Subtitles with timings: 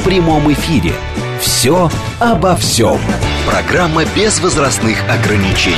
[0.00, 0.92] в прямом эфире.
[1.40, 2.98] «Все обо всем».
[3.46, 5.76] Программа без возрастных ограничений.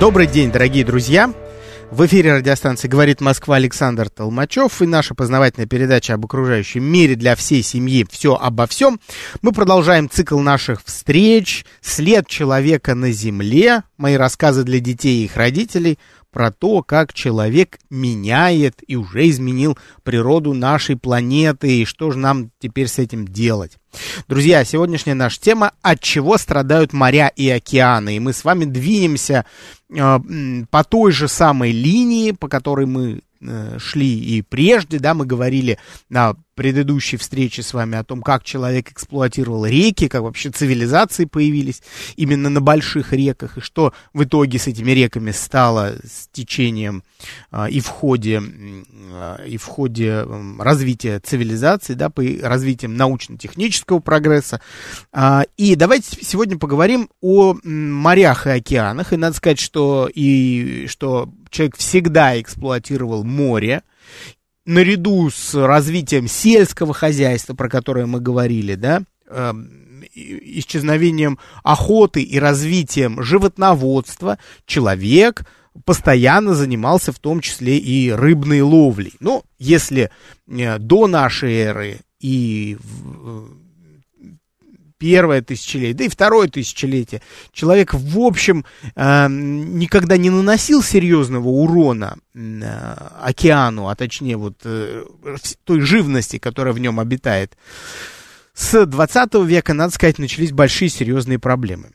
[0.00, 1.32] Добрый день, дорогие друзья!
[1.90, 7.34] В эфире радиостанции «Говорит Москва» Александр Толмачев и наша познавательная передача об окружающем мире для
[7.34, 9.00] всей семьи «Все обо всем».
[9.40, 15.36] Мы продолжаем цикл наших встреч «След человека на земле», мои рассказы для детей и их
[15.36, 15.98] родителей–
[16.30, 22.50] про то, как человек меняет и уже изменил природу нашей планеты, и что же нам
[22.60, 23.78] теперь с этим делать.
[24.28, 29.46] Друзья, сегодняшняя наша тема «От чего страдают моря и океаны?» И мы с вами двинемся
[29.90, 30.18] э,
[30.70, 33.22] по той же самой линии, по которой мы
[33.78, 38.90] шли и прежде, да, мы говорили на предыдущей встрече с вами о том, как человек
[38.90, 41.82] эксплуатировал реки, как вообще цивилизации появились
[42.16, 47.04] именно на больших реках, и что в итоге с этими реками стало с течением
[47.52, 48.42] а, и в ходе,
[49.12, 50.26] а, и в ходе
[50.58, 54.60] развития цивилизации, да, по развитием научно-технического прогресса.
[55.12, 61.32] А, и давайте сегодня поговорим о морях и океанах, и надо сказать, что, и, что
[61.50, 63.82] человек всегда эксплуатировал море,
[64.64, 69.52] наряду с развитием сельского хозяйства, про которое мы говорили, да, э,
[70.14, 75.44] исчезновением охоты и развитием животноводства, человек
[75.84, 79.14] постоянно занимался в том числе и рыбной ловлей.
[79.20, 80.10] Ну, если
[80.46, 83.67] э, до нашей эры и в,
[84.98, 87.22] первое тысячелетие, да и второе тысячелетие,
[87.52, 95.04] человек, в общем, э, никогда не наносил серьезного урона э, океану, а точнее вот э,
[95.64, 97.56] той живности, которая в нем обитает.
[98.54, 101.92] С 20 века, надо сказать, начались большие серьезные проблемы.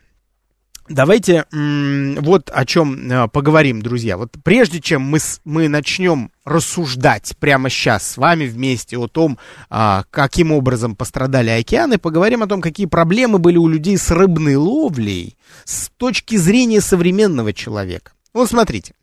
[0.90, 4.18] Давайте вот о чем э, поговорим, друзья.
[4.18, 9.38] Вот прежде чем мы, мы начнем рассуждать прямо сейчас с вами вместе о том,
[9.70, 14.58] а, каким образом пострадали океаны, поговорим о том, какие проблемы были у людей с рыбной
[14.58, 18.12] ловлей с точки зрения современного человека.
[18.34, 18.94] Вот смотрите,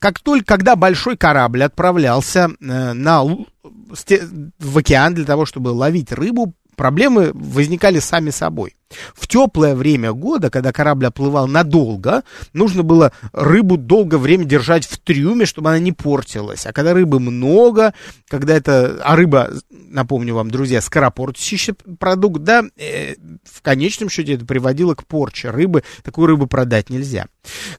[0.00, 6.52] как только когда большой корабль отправлялся э, на, в океан для того, чтобы ловить рыбу,
[6.82, 8.74] проблемы возникали сами собой.
[9.14, 14.98] В теплое время года, когда корабль оплывал надолго, нужно было рыбу долгое время держать в
[14.98, 16.66] трюме, чтобы она не портилась.
[16.66, 17.94] А когда рыбы много,
[18.26, 19.00] когда это...
[19.04, 23.14] А рыба, напомню вам, друзья, скоропортящийся продукт, да, э,
[23.44, 25.84] в конечном счете это приводило к порче рыбы.
[26.02, 27.26] Такую рыбу продать нельзя.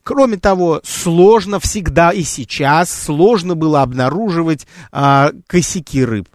[0.02, 6.26] Кроме того, сложно всегда и сейчас, сложно было обнаруживать э, косяки рыб.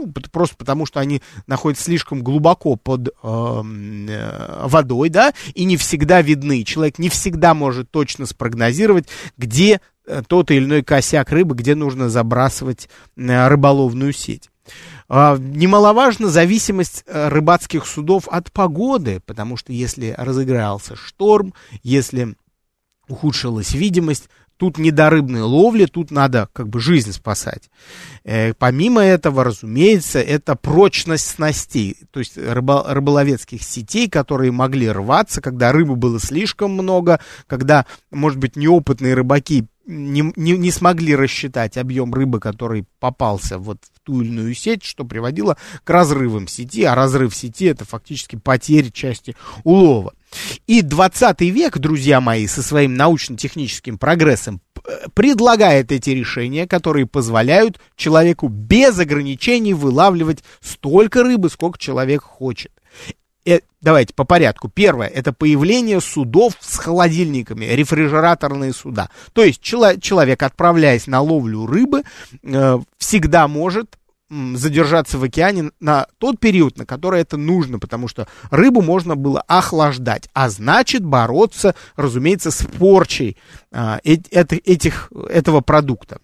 [0.00, 5.76] Ну, просто потому, что они находятся слишком глубоко под эм, э, водой, да, и не
[5.76, 6.64] всегда видны.
[6.64, 12.08] Человек не всегда может точно спрогнозировать, где э, тот или иной косяк рыбы, где нужно
[12.08, 14.50] забрасывать э, рыболовную сеть.
[15.08, 21.52] Uh, немаловажна зависимость э, рыбацких судов от погоды, потому что если разыгрался шторм,
[21.82, 22.36] если
[23.08, 24.28] ухудшилась видимость,
[24.60, 27.70] Тут не до рыбной ловли, тут надо как бы жизнь спасать.
[28.24, 35.40] Э, помимо этого, разумеется, это прочность снастей, то есть рыбо, рыболовецких сетей, которые могли рваться,
[35.40, 41.76] когда рыбы было слишком много, когда, может быть, неопытные рыбаки не, не, не смогли рассчитать
[41.76, 46.84] объем рыбы, который попался вот в ту или иную сеть, что приводило к разрывам сети,
[46.84, 50.14] а разрыв сети это фактически потеря части улова.
[50.68, 54.60] И 20 век, друзья мои, со своим научно-техническим прогрессом
[55.14, 62.72] предлагает эти решения, которые позволяют человеку без ограничений вылавливать столько рыбы, сколько человек хочет.
[63.46, 64.68] Э, давайте по порядку.
[64.68, 69.10] Первое, это появление судов с холодильниками, рефрижераторные суда.
[69.32, 72.02] То есть чело- человек, отправляясь на ловлю рыбы,
[72.42, 73.96] э, всегда может
[74.30, 79.40] задержаться в океане на тот период, на который это нужно, потому что рыбу можно было
[79.40, 83.36] охлаждать, а значит бороться, разумеется, с порчей
[83.72, 86.20] а, этих, этого продукта.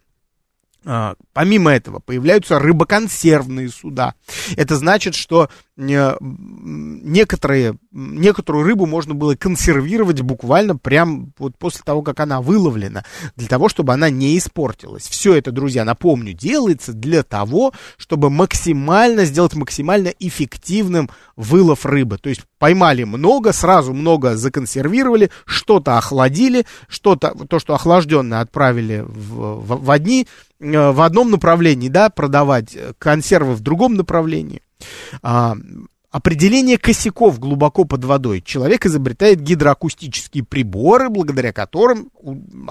[0.84, 4.14] А, помимо этого появляются рыбоконсервные суда.
[4.56, 12.20] Это значит, что некоторые некоторую рыбу можно было консервировать буквально прям вот после того, как
[12.20, 13.04] она выловлена,
[13.36, 15.08] для того, чтобы она не испортилась.
[15.08, 22.18] Все это, друзья, напомню, делается для того, чтобы максимально сделать максимально эффективным вылов рыбы.
[22.18, 29.60] То есть поймали много, сразу много законсервировали, что-то охладили, что-то, то, что охлажденное отправили в,
[29.60, 30.26] в, в одни,
[30.60, 34.62] э, в одном направлении, да, продавать консервы в другом направлении.
[35.22, 35.56] А,
[36.10, 38.40] определение косяков глубоко под водой.
[38.40, 42.10] Человек изобретает гидроакустические приборы, благодаря которым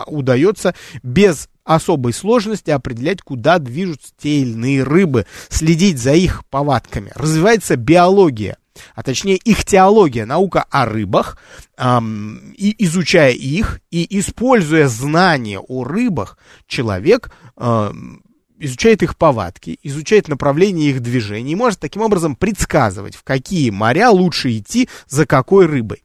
[0.07, 0.73] удается
[1.03, 7.11] без особой сложности определять, куда движутся те или иные рыбы, следить за их повадками.
[7.15, 8.57] Развивается биология,
[8.93, 11.37] а точнее их теология, наука о рыбах,
[11.77, 16.37] эм, и изучая их и используя знания о рыбах,
[16.67, 18.21] человек эм,
[18.59, 24.09] изучает их повадки, изучает направление их движений и может таким образом предсказывать, в какие моря
[24.09, 26.03] лучше идти за какой рыбой.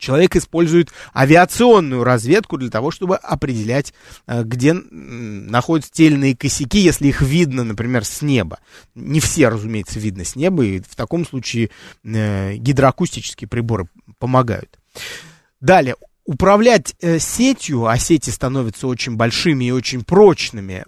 [0.00, 3.92] Человек использует авиационную разведку для того, чтобы определять,
[4.26, 8.60] э, где находятся те или иные косяки, если их видно, например, с неба.
[8.94, 11.68] Не все, разумеется, видно с неба, и в таком случае
[12.02, 13.88] э, гидроакустические приборы
[14.18, 14.78] помогают.
[15.60, 15.96] Далее,
[16.30, 20.84] управлять э, сетью, а сети становятся очень большими и очень прочными,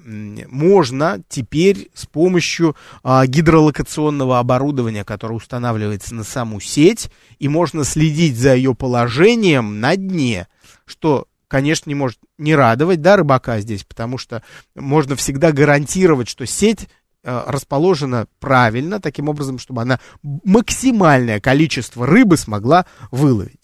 [0.49, 7.11] можно теперь с помощью э, гидролокационного оборудования, которое устанавливается на саму сеть,
[7.41, 10.47] и можно следить за ее положением на дне,
[10.87, 14.45] что конечно, не может не радовать, да, рыбака здесь, потому что
[14.77, 16.89] можно всегда гарантировать, что сеть
[17.25, 23.62] э, расположена правильно, таким образом, чтобы она максимальное количество рыбы смогла выловить.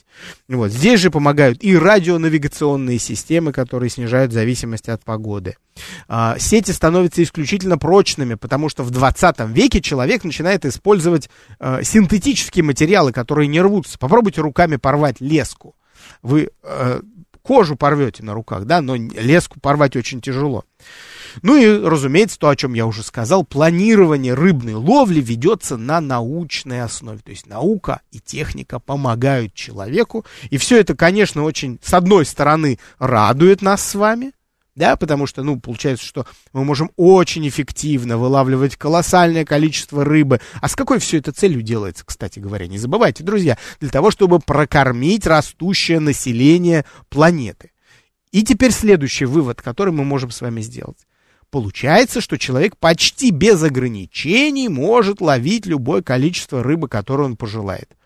[0.48, 0.70] Вот.
[0.70, 5.56] Здесь же помогают и радионавигационные системы, которые снижают зависимость от погоды.
[6.08, 11.28] А, сети становятся исключительно прочными, потому что в 20 веке человек начинает использовать
[11.58, 13.98] а, синтетические материалы, которые не рвутся.
[13.98, 15.76] Попробуйте руками порвать леску.
[16.22, 17.00] Вы а,
[17.42, 20.64] кожу порвете на руках, да, но леску порвать очень тяжело.
[21.42, 26.82] Ну и, разумеется, то, о чем я уже сказал, планирование рыбной ловли ведется на научной
[26.82, 27.18] основе.
[27.18, 30.24] То есть наука и техника помогают человеку.
[30.50, 34.32] И все это, конечно, очень, с одной стороны, радует нас с вами,
[34.78, 40.40] да, потому что, ну, получается, что мы можем очень эффективно вылавливать колоссальное количество рыбы.
[40.60, 42.68] А с какой все это целью делается, кстати говоря?
[42.68, 47.72] Не забывайте, друзья, для того, чтобы прокормить растущее население планеты.
[48.30, 51.07] И теперь следующий вывод, который мы можем с вами сделать.
[51.50, 57.96] Получается, что человек почти без ограничений может ловить любое количество рыбы, которое он пожелает.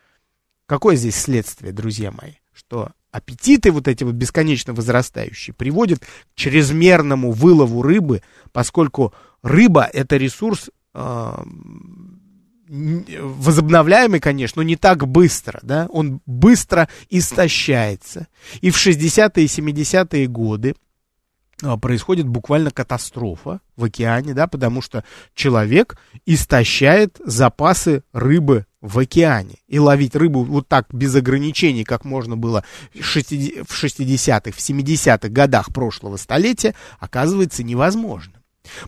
[0.67, 2.35] Какое здесь следствие, друзья мои?
[2.53, 8.23] Что аппетиты вот эти вот бесконечно возрастающие приводят к чрезмерному вылову рыбы,
[8.53, 9.13] поскольку
[9.43, 11.33] рыба это ресурс э,
[12.69, 18.29] возобновляемый, конечно, но не так быстро, да, он быстро истощается.
[18.61, 20.92] И в 60-е и 70-е годы а,
[21.81, 25.05] происходит буквально катастрофа в океане, да, потому что
[25.35, 29.57] человек истощает запасы рыбы в океане.
[29.69, 35.73] И ловить рыбу вот так без ограничений, как можно было в 60-х, в 70-х годах
[35.73, 38.43] прошлого столетия, оказывается невозможно.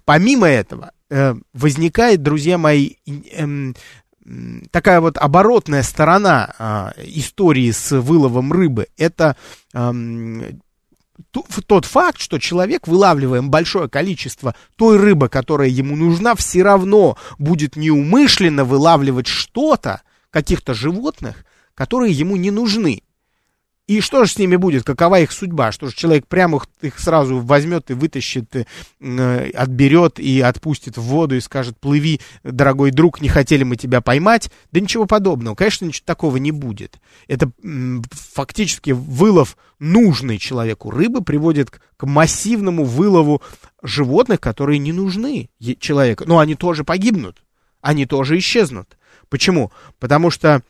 [0.05, 3.73] Помимо этого, э, возникает, друзья мои, э,
[4.71, 8.89] такая вот оборотная сторона э, истории с выловом рыбы.
[8.97, 9.37] Это
[11.31, 17.77] тот факт, что человек, вылавливая большое количество той рыбы, которая ему нужна, все равно будет
[17.77, 23.04] неумышленно вылавливать что-то, каких-то животных, которые ему не нужны.
[23.87, 24.85] И что же с ними будет?
[24.85, 25.71] Какова их судьба?
[25.71, 28.67] Что же человек прямо их сразу возьмет и вытащит, и,
[29.01, 34.01] э, отберет и отпустит в воду и скажет, плыви, дорогой друг, не хотели мы тебя
[34.01, 34.51] поймать?
[34.73, 35.55] Да ничего подобного.
[35.55, 36.99] Конечно, ничего такого не будет.
[37.29, 37.51] Это
[38.11, 43.43] фактически вылов нужной человеку рыбы приводит к, массивному вылову
[43.83, 46.25] животных, которые не нужны человеку.
[46.27, 47.43] Но они тоже погибнут.
[47.83, 48.97] Они тоже исчезнут.
[49.29, 49.73] Почему?
[49.99, 50.63] Потому что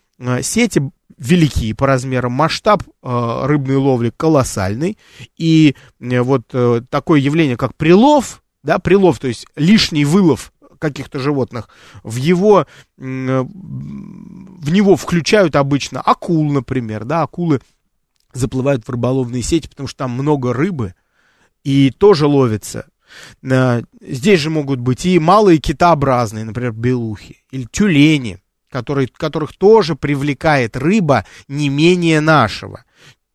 [0.42, 0.82] сети
[1.18, 4.98] велики по размерам, масштаб э, рыбной ловли колоссальный,
[5.36, 11.18] и э, вот э, такое явление, как прилов, да, прилов, то есть лишний вылов каких-то
[11.18, 11.68] животных,
[12.02, 12.66] в его, э,
[12.98, 17.60] в него включают обычно акул, например, да, акулы
[18.32, 20.94] заплывают в рыболовные сети, потому что там много рыбы,
[21.62, 22.86] и тоже ловится.
[23.42, 28.40] Э, здесь же могут быть и малые китообразные, например, белухи, или тюлени,
[28.74, 32.84] который, которых тоже привлекает рыба не менее нашего.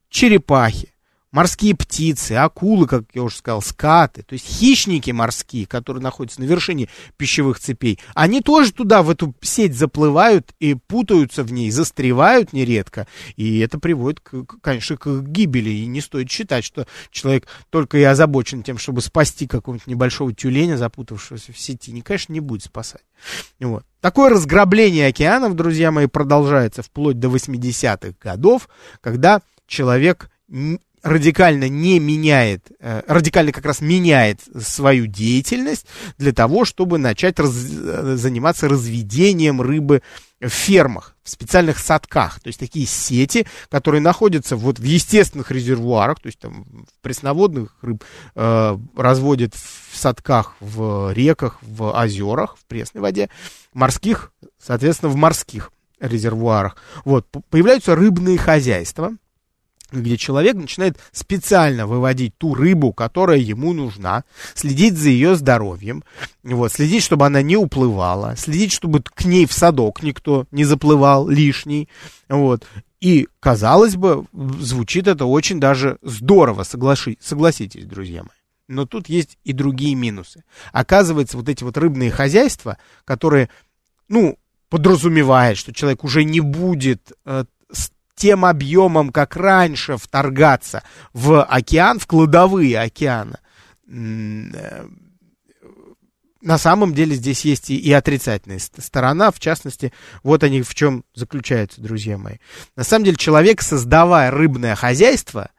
[0.09, 0.93] Черепахи.
[1.31, 6.45] Морские птицы, акулы, как я уже сказал, скаты, то есть хищники морские, которые находятся на
[6.45, 12.53] вершине пищевых цепей, они тоже туда, в эту сеть заплывают и путаются в ней, застревают
[12.53, 17.97] нередко, и это приводит, к, конечно, к гибели, и не стоит считать, что человек только
[17.97, 22.63] и озабочен тем, чтобы спасти какого-нибудь небольшого тюленя, запутавшегося в сети, не, конечно, не будет
[22.63, 23.03] спасать.
[23.59, 23.85] Вот.
[24.01, 28.69] Такое разграбление океанов, друзья мои, продолжается вплоть до 80-х годов,
[29.01, 30.31] когда человек
[31.03, 35.85] радикально не меняет, э, радикально как раз меняет свою деятельность
[36.17, 40.01] для того, чтобы начать раз, э, заниматься разведением рыбы
[40.39, 46.19] в фермах, в специальных садках, то есть такие сети, которые находятся вот в естественных резервуарах,
[46.21, 48.03] то есть там пресноводных рыб
[48.35, 53.29] э, разводят в садках, в реках, в озерах, в пресной воде,
[53.73, 56.77] морских, соответственно, в морских резервуарах.
[57.03, 59.11] Вот, появляются рыбные хозяйства,
[59.91, 66.03] где человек начинает специально выводить ту рыбу, которая ему нужна, следить за ее здоровьем,
[66.43, 71.27] вот, следить, чтобы она не уплывала, следить, чтобы к ней в садок никто не заплывал
[71.27, 71.89] лишний,
[72.27, 72.65] вот.
[72.99, 78.29] И, казалось бы, звучит это очень даже здорово, соглаши, согласитесь, друзья мои.
[78.67, 80.43] Но тут есть и другие минусы.
[80.71, 83.49] Оказывается, вот эти вот рыбные хозяйства, которые,
[84.09, 84.37] ну,
[84.69, 87.45] подразумевают, что человек уже не будет э,
[88.19, 90.83] тем объемом, как раньше, вторгаться
[91.13, 93.39] в океан, в кладовые океана.
[93.87, 94.85] Э,
[96.41, 101.05] на самом деле здесь есть и, и отрицательная сторона, в частности, вот они в чем
[101.15, 102.35] заключаются, друзья мои.
[102.75, 105.49] На самом деле человек, создавая рыбное хозяйство,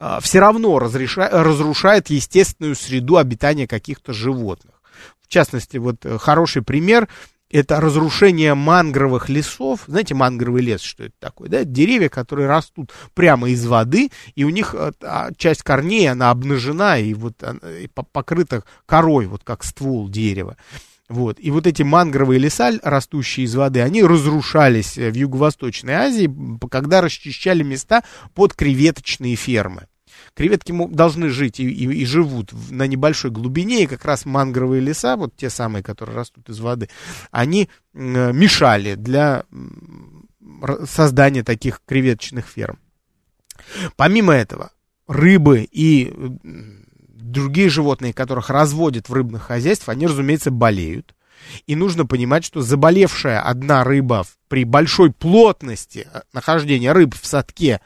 [0.00, 4.82] э, все равно разреша, разрушает естественную среду обитания каких-то животных.
[5.22, 7.08] В частности, вот э, хороший пример
[7.50, 9.80] это разрушение мангровых лесов.
[9.86, 11.48] Знаете, мангровый лес, что это такое?
[11.48, 11.64] Да?
[11.64, 16.98] Деревья, которые растут прямо из воды, и у них э, а, часть корней, она обнажена
[16.98, 20.56] и вот и покрыта корой, вот как ствол дерева.
[21.08, 21.38] Вот.
[21.40, 26.32] И вот эти мангровые леса, растущие из воды, они разрушались в Юго-Восточной Азии,
[26.70, 29.88] когда расчищали места под креветочные фермы.
[30.34, 35.16] Креветки должны жить и, и, и живут на небольшой глубине, и как раз мангровые леса,
[35.16, 36.88] вот те самые, которые растут из воды,
[37.30, 39.44] они мешали для
[40.86, 42.78] создания таких креветочных ферм.
[43.96, 44.72] Помимо этого,
[45.06, 46.12] рыбы и
[47.30, 51.14] другие животные, которых разводят в рыбных хозяйствах, они, разумеется, болеют.
[51.66, 57.80] И нужно понимать, что заболевшая одна рыба при большой плотности э, нахождения рыб в садке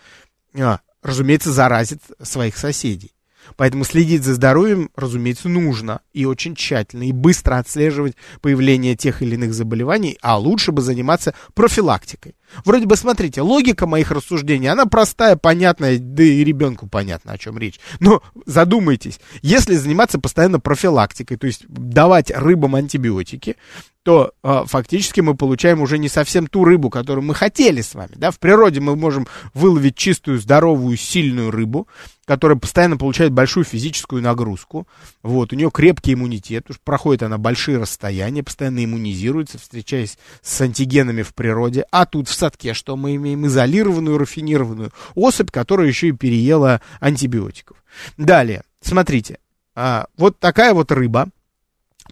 [0.54, 3.12] а, разумеется, заразит своих соседей.
[3.56, 9.34] Поэтому следить за здоровьем, разумеется, нужно и очень тщательно, и быстро отслеживать появление тех или
[9.34, 12.36] иных заболеваний, а лучше бы заниматься профилактикой.
[12.64, 17.58] Вроде бы, смотрите, логика моих рассуждений, она простая, понятная, да и ребенку понятно, о чем
[17.58, 17.78] речь.
[18.00, 23.56] Но задумайтесь, если заниматься постоянно профилактикой, то есть давать рыбам антибиотики,
[24.04, 28.12] то э, фактически мы получаем уже не совсем ту рыбу, которую мы хотели с вами.
[28.14, 28.30] Да?
[28.30, 31.88] В природе мы можем выловить чистую, здоровую, сильную рыбу,
[32.26, 34.86] которая постоянно получает большую физическую нагрузку.
[35.22, 41.22] Вот, у нее крепкий иммунитет, уж проходит она большие расстояния, постоянно иммунизируется, встречаясь с антигенами
[41.22, 41.86] в природе.
[41.90, 43.46] А тут в садке что мы имеем?
[43.46, 47.78] Изолированную, рафинированную особь, которая еще и переела антибиотиков.
[48.18, 49.38] Далее, смотрите,
[49.74, 51.30] а, вот такая вот рыба,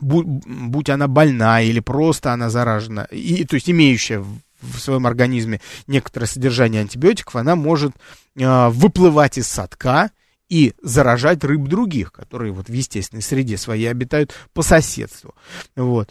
[0.02, 5.60] будь, будь она больна или просто она заражена, и, то есть имеющая в, своем организме
[5.86, 7.92] некоторое содержание антибиотиков, она может
[8.36, 10.10] э, выплывать из садка
[10.48, 15.34] и заражать рыб других, которые вот в естественной среде своей обитают по соседству.
[15.74, 16.10] Вот.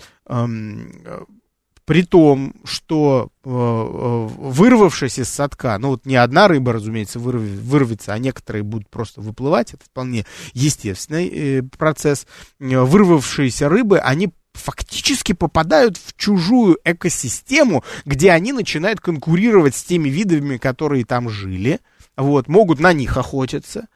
[1.85, 7.41] При том, что э, э, вырвавшись из садка, ну вот не одна рыба, разумеется, вырв,
[7.41, 12.27] вырвется, а некоторые будут просто выплывать, это вполне естественный э, процесс.
[12.59, 20.57] Вырвавшиеся рыбы, они фактически попадают в чужую экосистему, где они начинают конкурировать с теми видами,
[20.57, 21.79] которые там жили,
[22.15, 23.87] вот, могут на них охотиться.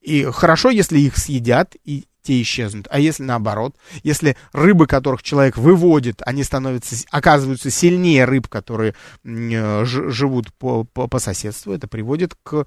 [0.00, 2.88] И хорошо, если их съедят, и те исчезнут.
[2.90, 8.94] А если наоборот, если рыбы, которых человек выводит, они становятся, оказываются сильнее рыб, которые
[9.24, 12.66] э, живут по, по, по соседству, это приводит к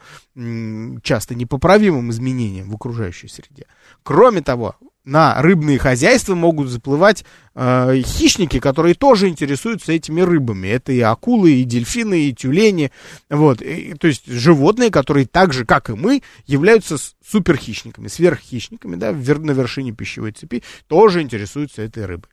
[1.04, 3.66] часто непоправимым изменениям в окружающей среде.
[4.04, 10.68] Кроме того, на рыбные хозяйства могут заплывать э, хищники, которые тоже интересуются этими рыбами.
[10.68, 12.92] Это и акулы, и дельфины, и тюлени.
[13.30, 13.62] Вот.
[13.62, 19.52] И, то есть животные, которые так же, как и мы, являются суперхищниками, сверххищниками, да, на
[19.52, 22.30] вершине пищевой цепи, тоже интересуются этой рыбой.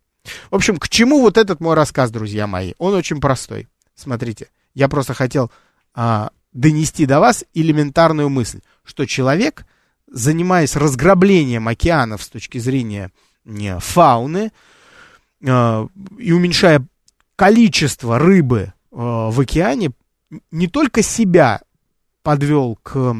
[0.50, 2.74] В общем, к чему вот этот мой рассказ, друзья мои?
[2.78, 3.66] Он очень простой.
[3.94, 5.50] Смотрите, я просто хотел
[5.94, 9.64] а, донести до вас элементарную мысль, что человек,
[10.10, 13.10] занимаясь разграблением океанов с точки зрения
[13.44, 14.52] фауны
[15.42, 15.86] э,
[16.18, 16.86] и уменьшая
[17.36, 19.92] количество рыбы э, в океане,
[20.50, 21.60] не только себя
[22.22, 23.16] подвел к,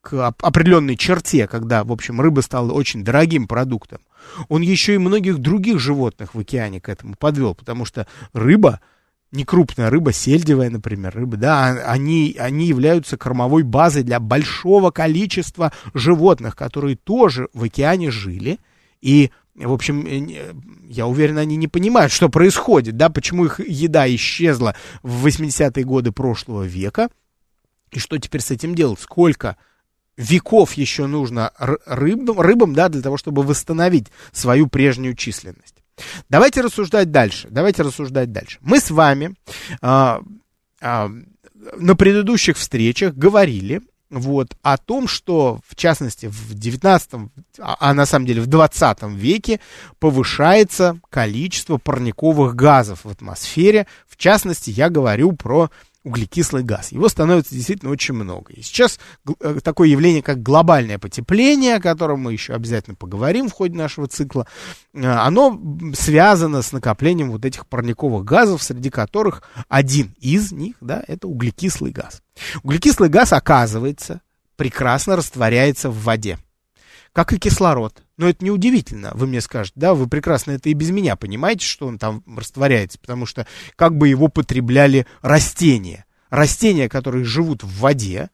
[0.00, 4.00] к определенной черте, когда, в общем, рыба стала очень дорогим продуктом,
[4.48, 8.80] он еще и многих других животных в океане к этому подвел, потому что рыба,
[9.36, 14.90] не крупная рыба, сельдевая, например, рыба, да, а, они, они являются кормовой базой для большого
[14.90, 18.58] количества животных, которые тоже в океане жили,
[19.00, 20.54] и в общем, э,
[20.88, 26.12] я уверен, они не понимают, что происходит, да, почему их еда исчезла в 80-е годы
[26.12, 27.08] прошлого века,
[27.90, 29.56] и что теперь с этим делать, сколько
[30.16, 35.75] веков еще нужно рыбам, рыбам, да, для того, чтобы восстановить свою прежнюю численность.
[36.28, 37.48] Давайте рассуждать дальше.
[37.50, 38.58] Давайте рассуждать дальше.
[38.60, 39.34] Мы с вами
[39.80, 40.20] а,
[40.80, 41.10] а,
[41.76, 47.10] на предыдущих встречах говорили вот, о том, что, в частности, в 19,
[47.58, 49.60] а, а на самом деле в 20 веке
[49.98, 53.86] повышается количество парниковых газов в атмосфере.
[54.06, 55.70] В частности, я говорю про
[56.06, 56.92] углекислый газ.
[56.92, 58.52] Его становится действительно очень много.
[58.52, 59.00] И сейчас
[59.40, 64.06] э, такое явление, как глобальное потепление, о котором мы еще обязательно поговорим в ходе нашего
[64.06, 64.46] цикла,
[64.94, 65.60] э, оно
[65.94, 71.90] связано с накоплением вот этих парниковых газов, среди которых один из них, да, это углекислый
[71.90, 72.22] газ.
[72.62, 74.20] Углекислый газ, оказывается,
[74.54, 76.38] прекрасно растворяется в воде,
[77.12, 78.05] как и кислород.
[78.16, 81.86] Но это неудивительно, вы мне скажете, да, вы прекрасно это и без меня понимаете, что
[81.86, 83.46] он там растворяется, потому что
[83.76, 86.06] как бы его потребляли растения.
[86.30, 88.30] Растения, которые живут в воде,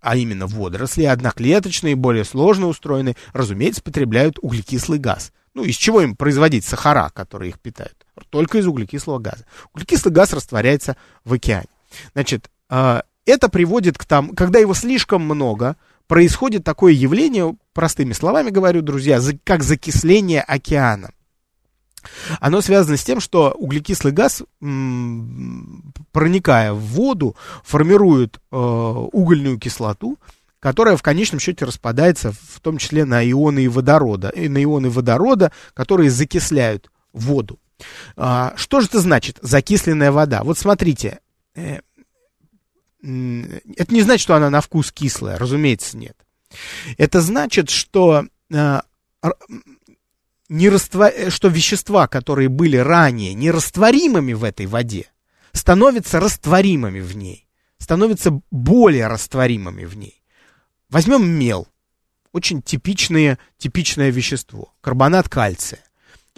[0.00, 5.32] а именно водоросли, одноклеточные, более сложно устроенные, разумеется, потребляют углекислый газ.
[5.54, 8.06] Ну, из чего им производить сахара, которые их питают?
[8.30, 9.46] Только из углекислого газа.
[9.74, 11.66] Углекислый газ растворяется в океане.
[12.14, 15.76] Значит, а, это приводит к тому, когда его слишком много,
[16.10, 21.12] происходит такое явление, простыми словами говорю, друзья, как закисление океана.
[22.40, 24.42] Оно связано с тем, что углекислый газ,
[26.10, 30.18] проникая в воду, формирует э, угольную кислоту,
[30.58, 35.52] которая в конечном счете распадается в том числе на ионы водорода, и на ионы водорода,
[35.74, 37.60] которые закисляют воду.
[38.16, 40.42] А, что же это значит, закисленная вода?
[40.42, 41.20] Вот смотрите,
[41.54, 41.78] э,
[43.02, 46.16] это не значит, что она на вкус кислая, разумеется, нет.
[46.98, 48.80] Это значит, что, э,
[50.48, 51.12] не раствор...
[51.28, 55.06] что вещества, которые были ранее нерастворимыми в этой воде,
[55.52, 57.48] становятся растворимыми в ней,
[57.78, 60.22] становятся более растворимыми в ней.
[60.88, 61.68] Возьмем мел,
[62.32, 65.80] очень типичное, типичное вещество, карбонат кальция.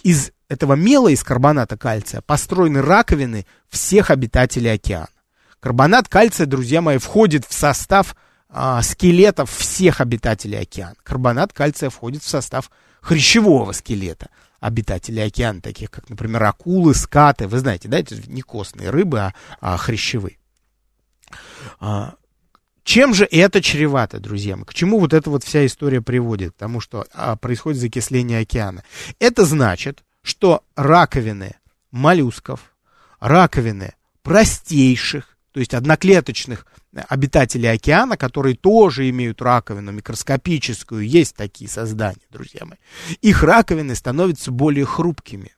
[0.02, 5.08] Из этого мела, из карбоната кальция, построены раковины всех обитателей океана.
[5.62, 8.16] Карбонат кальция, друзья мои, входит в состав
[8.48, 10.96] а, скелетов всех обитателей океана.
[11.04, 12.68] Карбонат кальция входит в состав
[13.00, 17.46] хрящевого скелета обитателей океана, таких как, например, акулы, скаты.
[17.46, 20.36] Вы знаете, да, это не костные рыбы, а, а хрящевые.
[21.78, 22.14] А,
[22.82, 24.64] чем же это чревато, друзья мои?
[24.64, 26.54] К чему вот эта вот вся история приводит?
[26.54, 28.82] К тому, что а, происходит закисление океана.
[29.20, 31.54] Это значит, что раковины
[31.92, 32.74] моллюсков,
[33.20, 33.94] раковины
[34.24, 36.66] простейших, то есть одноклеточных
[37.08, 42.78] обитателей океана, которые тоже имеют раковину микроскопическую, есть такие создания, друзья мои.
[43.20, 45.52] Их раковины становятся более хрупкими.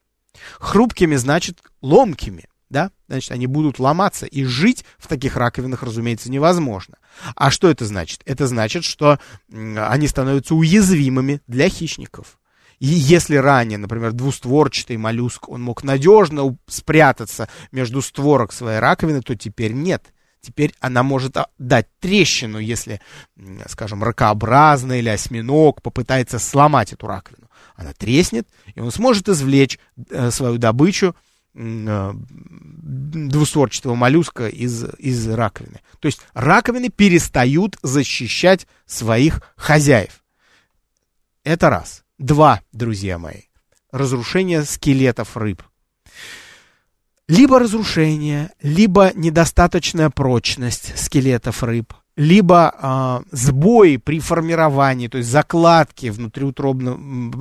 [0.58, 6.96] Хрупкими значит ломкими, да, значит, они будут ломаться, и жить в таких раковинах, разумеется, невозможно.
[7.36, 8.20] А что это значит?
[8.24, 9.20] Это значит, что
[9.52, 12.38] они становятся уязвимыми для хищников.
[12.78, 19.34] И если ранее, например, двустворчатый моллюск, он мог надежно спрятаться между створок своей раковины, то
[19.36, 20.12] теперь нет.
[20.40, 23.00] Теперь она может дать трещину, если,
[23.66, 27.48] скажем, ракообразный или осьминог попытается сломать эту раковину.
[27.76, 29.78] Она треснет, и он сможет извлечь
[30.10, 31.16] э, свою добычу
[31.54, 35.80] э, двустворчатого моллюска из, из раковины.
[35.98, 40.22] То есть раковины перестают защищать своих хозяев.
[41.42, 42.03] Это раз.
[42.18, 43.42] Два, друзья мои.
[43.90, 45.62] Разрушение скелетов рыб.
[47.26, 56.10] Либо разрушение, либо недостаточная прочность скелетов рыб, либо э, сбои при формировании, то есть закладки
[56.10, 57.32] внутриутробно,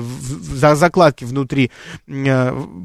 [0.00, 1.72] за закладки внутри
[2.06, 2.10] э,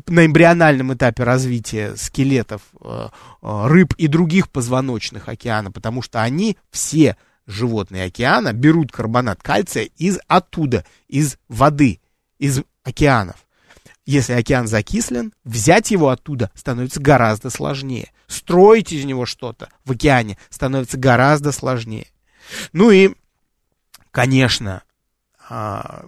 [0.07, 3.09] на эмбриональном этапе развития скелетов э,
[3.41, 10.19] рыб и других позвоночных океана, потому что они все животные океана берут карбонат кальция из
[10.27, 11.99] оттуда, из воды,
[12.37, 13.37] из океанов.
[14.05, 18.11] Если океан закислен, взять его оттуда становится гораздо сложнее.
[18.27, 22.07] Строить из него что-то в океане становится гораздо сложнее.
[22.71, 23.15] Ну и,
[24.11, 24.83] конечно,
[25.49, 26.05] а,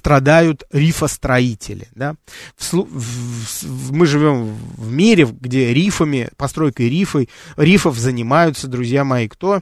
[0.00, 1.88] страдают рифостроители.
[1.94, 2.14] Да?
[2.56, 9.28] В, в, в, мы живем в мире, где рифами, постройкой рифой, рифов занимаются, друзья мои,
[9.28, 9.60] кто?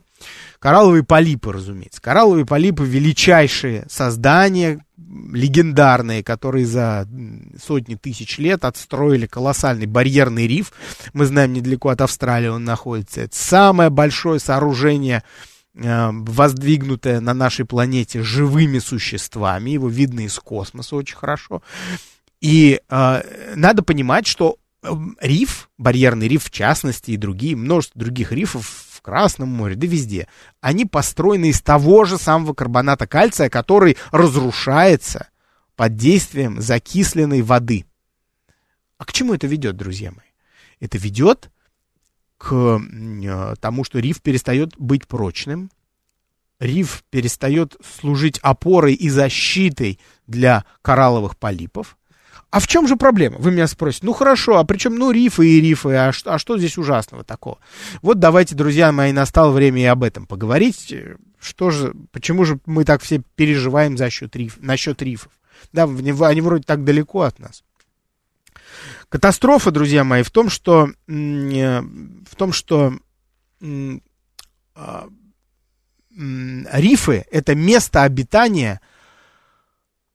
[0.60, 2.00] Коралловые полипы, разумеется.
[2.00, 7.08] Коралловые полипы величайшие создания, легендарные, которые за
[7.60, 10.72] сотни тысяч лет отстроили колоссальный барьерный риф.
[11.14, 13.22] Мы знаем, недалеко от Австралии он находится.
[13.22, 15.24] Это самое большое сооружение
[15.74, 21.62] воздвигнутое на нашей планете живыми существами, его видно из космоса очень хорошо.
[22.40, 28.32] И э, надо понимать, что э, риф, барьерный риф в частности, и другие, множество других
[28.32, 30.28] рифов в Красном море, да везде,
[30.60, 35.28] они построены из того же самого карбоната кальция, который разрушается
[35.76, 37.86] под действием закисленной воды.
[38.98, 40.26] А к чему это ведет, друзья мои?
[40.80, 41.50] Это ведет
[42.38, 45.70] к э, тому, что риф перестает быть прочным,
[46.60, 51.96] риф перестает служить опорой и защитой для коралловых полипов.
[52.50, 53.36] А в чем же проблема?
[53.38, 54.06] Вы меня спросите.
[54.06, 57.22] Ну хорошо, а при чем, ну, рифы и рифы, а что, а что здесь ужасного
[57.22, 57.58] такого?
[58.00, 60.94] Вот давайте, друзья мои, настало время и об этом поговорить.
[61.38, 65.32] Что же, почему же мы так все переживаем за счет риф, насчет рифов?
[65.72, 67.62] Да, они вроде так далеко от нас.
[69.08, 72.92] Катастрофа, друзья мои, в том, что, э, в том, что
[74.74, 75.08] а,
[76.18, 78.80] рифы это место обитания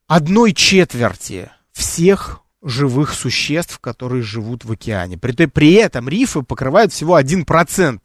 [0.08, 5.17] одной четверти всех живых существ, которые живут в океане.
[5.17, 7.99] При, при этом рифы покрывают всего 1%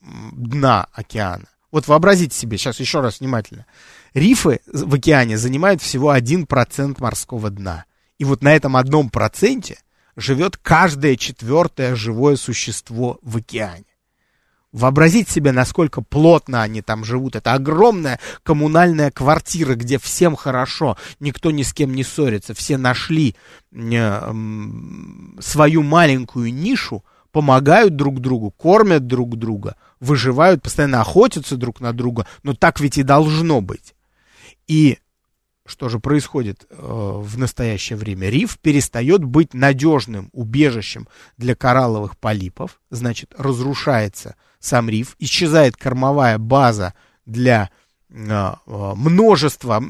[0.00, 1.46] дна океана.
[1.72, 3.66] Вот вообразите себе, сейчас еще раз внимательно.
[4.14, 7.84] Рифы в океане занимают всего 1% морского дна.
[8.18, 9.78] И вот на этом одном проценте
[10.16, 13.84] живет каждое четвертое живое существо в океане.
[14.72, 17.36] Вообразить себе, насколько плотно они там живут.
[17.36, 22.52] Это огромная коммунальная квартира, где всем хорошо, никто ни с кем не ссорится.
[22.52, 23.36] Все нашли
[25.40, 32.26] свою маленькую нишу, помогают друг другу, кормят друг друга, выживают, постоянно охотятся друг на друга.
[32.42, 33.94] Но так ведь и должно быть.
[34.66, 34.98] И
[35.66, 38.28] что же происходит э, в настоящее время?
[38.28, 46.94] Риф перестает быть надежным убежищем для коралловых полипов, значит, разрушается сам риф, исчезает кормовая база
[47.26, 47.70] для
[48.08, 49.82] э, э, множества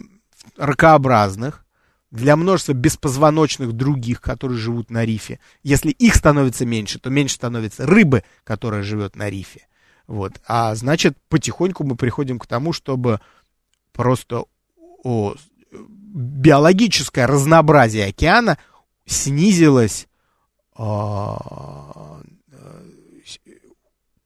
[0.56, 1.64] ракообразных,
[2.10, 5.40] для множества беспозвоночных других, которые живут на рифе.
[5.62, 9.66] Если их становится меньше, то меньше становится рыбы, которая живет на рифе.
[10.06, 10.34] Вот.
[10.46, 13.20] А значит, потихоньку мы приходим к тому, чтобы
[13.92, 14.44] просто
[15.02, 15.34] о,
[15.70, 18.58] биологическое разнообразие океана
[19.06, 20.08] снизилось
[20.78, 20.82] э,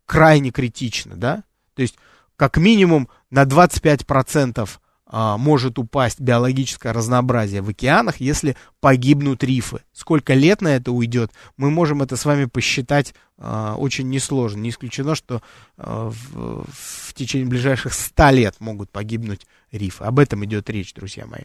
[0.07, 1.45] крайне критично, да?
[1.75, 1.97] То есть,
[2.37, 4.69] как минимум, на 25%
[5.13, 9.81] а, может упасть биологическое разнообразие в океанах, если погибнут рифы.
[9.93, 14.61] Сколько лет на это уйдет, мы можем это с вами посчитать а, очень несложно.
[14.61, 15.43] Не исключено, что
[15.77, 20.05] а, в, в течение ближайших 100 лет могут погибнуть рифы.
[20.05, 21.43] Об этом идет речь, друзья мои.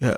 [0.00, 0.16] Э,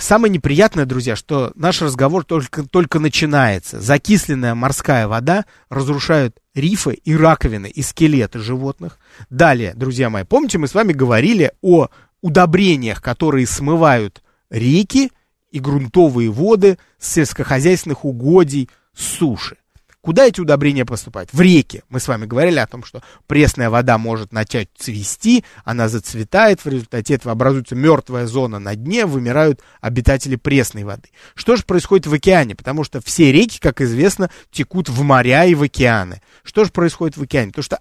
[0.00, 3.80] самое неприятное, друзья, что наш разговор только, только начинается.
[3.80, 8.98] Закисленная морская вода разрушает рифы и раковины, и скелеты животных.
[9.30, 11.88] Далее, друзья мои, помните, мы с вами говорили о
[12.20, 15.10] удобрениях, которые смывают реки
[15.50, 19.56] и грунтовые воды с сельскохозяйственных угодий суши.
[20.02, 21.30] Куда эти удобрения поступают?
[21.32, 21.84] В реки.
[21.88, 26.68] Мы с вами говорили о том, что пресная вода может начать цвести, она зацветает, в
[26.68, 31.10] результате этого образуется мертвая зона на дне, вымирают обитатели пресной воды.
[31.36, 32.56] Что же происходит в океане?
[32.56, 36.20] Потому что все реки, как известно, текут в моря и в океаны.
[36.42, 37.52] Что же происходит в океане?
[37.52, 37.78] То, что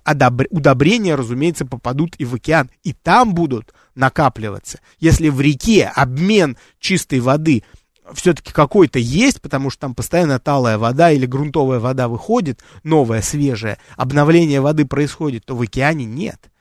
[0.51, 4.79] удобрения, разумеется, попадут и в океан, и там будут накапливаться.
[4.99, 7.63] Если в реке обмен чистой воды–
[8.13, 13.77] все-таки какой-то есть, потому что там постоянно талая вода или грунтовая вода выходит, новая, свежая,
[13.95, 16.51] обновление воды происходит, то в океане нет.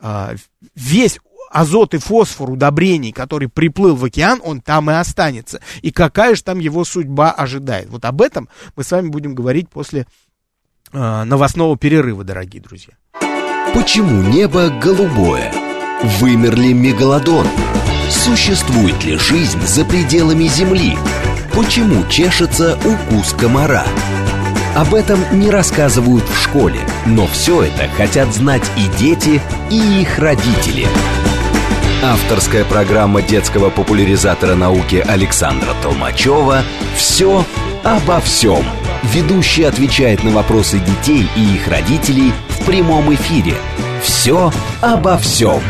[0.00, 0.34] А,
[0.74, 1.18] весь
[1.50, 5.60] азот и фосфор удобрений, который приплыл в океан, он там и останется.
[5.82, 7.88] И какая же там его судьба ожидает?
[7.90, 10.06] Вот об этом мы с вами будем говорить после
[10.92, 12.94] а, новостного перерыва, дорогие друзья.
[13.74, 15.52] Почему небо голубое?
[16.18, 17.46] Вымерли мегалодон?
[18.10, 20.98] Существует ли жизнь за пределами Земли?
[21.54, 23.84] Почему чешется укус комара?
[24.74, 30.18] Об этом не рассказывают в школе, но все это хотят знать и дети, и их
[30.18, 30.88] родители.
[32.02, 36.62] Авторская программа детского популяризатора науки Александра Толмачева
[36.96, 37.44] «Все
[37.84, 38.64] обо всем».
[39.04, 43.54] Ведущий отвечает на вопросы детей и их родителей в прямом эфире.
[44.02, 45.62] «Все обо всем».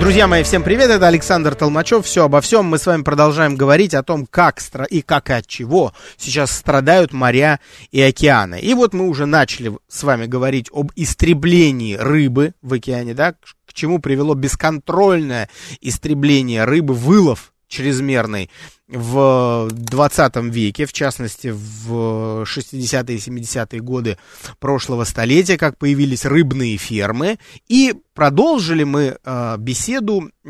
[0.00, 2.64] Друзья мои, всем привет, это Александр Толмачев, все обо всем.
[2.64, 4.58] Мы с вами продолжаем говорить о том, как
[4.88, 7.60] и как и от чего сейчас страдают моря
[7.90, 8.58] и океаны.
[8.60, 13.34] И вот мы уже начали с вами говорить об истреблении рыбы в океане, да,
[13.66, 15.50] к чему привело бесконтрольное
[15.82, 18.50] истребление рыбы, вылов чрезмерный
[18.88, 24.18] в 20 веке, в частности в 60-е и 70-е годы
[24.58, 27.38] прошлого столетия, как появились рыбные фермы.
[27.68, 30.48] И продолжили мы э, беседу э,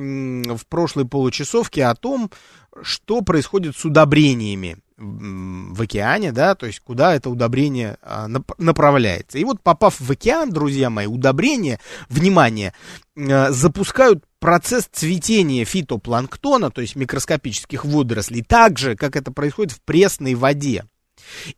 [0.57, 2.31] в прошлой получасовке о том,
[2.83, 8.29] что происходит с удобрениями в океане, да, то есть куда это удобрение а,
[8.59, 9.39] направляется.
[9.39, 11.81] И вот попав в океан, друзья мои, удобрения,
[12.11, 12.75] внимание,
[13.17, 19.81] а, запускают процесс цветения фитопланктона, то есть микроскопических водорослей, так же, как это происходит в
[19.83, 20.85] пресной воде.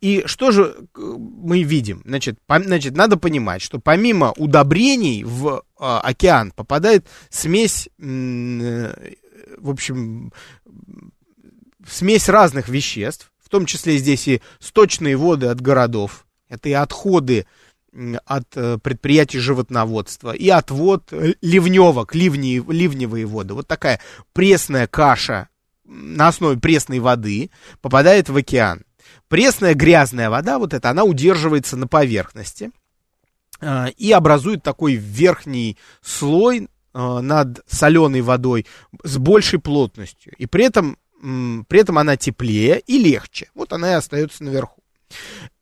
[0.01, 2.03] И что же мы видим?
[2.05, 9.13] Значит, по, значит, надо понимать, что помимо удобрений в э, океан попадает смесь, э,
[9.57, 10.33] в общем,
[11.87, 17.45] смесь разных веществ, том числе здесь и сточные воды от городов, это и отходы
[18.25, 23.53] от э, предприятий животноводства, и отвод ливневок, ливни, ливневые воды.
[23.53, 23.99] Вот такая
[24.33, 25.49] пресная каша
[25.85, 27.51] на основе пресной воды
[27.81, 28.83] попадает в океан.
[29.27, 32.71] Пресная грязная вода, вот эта, она удерживается на поверхности
[33.61, 38.65] э, и образует такой верхний слой э, над соленой водой
[39.03, 40.33] с большей плотностью.
[40.37, 40.97] И при этом
[41.69, 43.49] при этом она теплее и легче.
[43.55, 44.83] Вот она и остается наверху.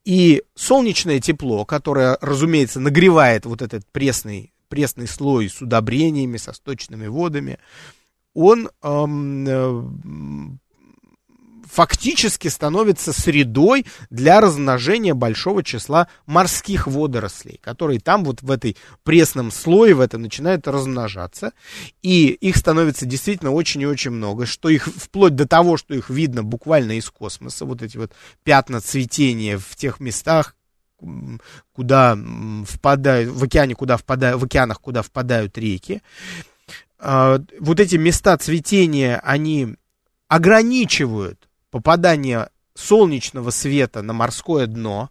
[0.03, 7.07] И солнечное тепло, которое, разумеется, нагревает вот этот пресный, пресный слой с удобрениями, со сточными
[7.07, 7.59] водами,
[8.33, 10.59] он эм,
[11.71, 19.51] фактически становится средой для размножения большого числа морских водорослей, которые там вот в этой пресном
[19.51, 21.53] слое, в этом начинают размножаться.
[22.01, 26.10] И их становится действительно очень и очень много, что их вплоть до того, что их
[26.10, 28.12] видно буквально из космоса, вот эти вот
[28.43, 30.55] пятна цветения в тех местах,
[31.73, 32.17] куда
[32.67, 36.01] впадают, в океане, куда впадают, в океанах, куда впадают реки.
[36.99, 39.75] А, вот эти места цветения, они
[40.27, 45.10] ограничивают попадание солнечного света на морское дно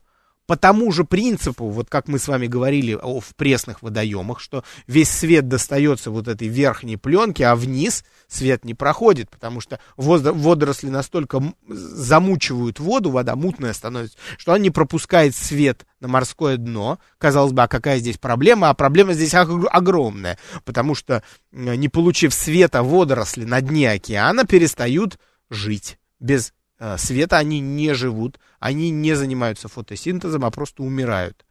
[0.50, 4.64] по тому же принципу, вот как мы с вами говорили о, в пресных водоемах, что
[4.88, 10.88] весь свет достается вот этой верхней пленке, а вниз свет не проходит, потому что водоросли
[10.88, 16.98] настолько замучивают воду, вода мутная становится, что она не пропускает свет на морское дно.
[17.18, 18.70] Казалось бы, а какая здесь проблема?
[18.70, 25.16] А проблема здесь огромная, потому что не получив света, водоросли на дне океана перестают
[25.48, 31.44] жить без э, света они не живут, они не занимаются фотосинтезом, а просто умирают.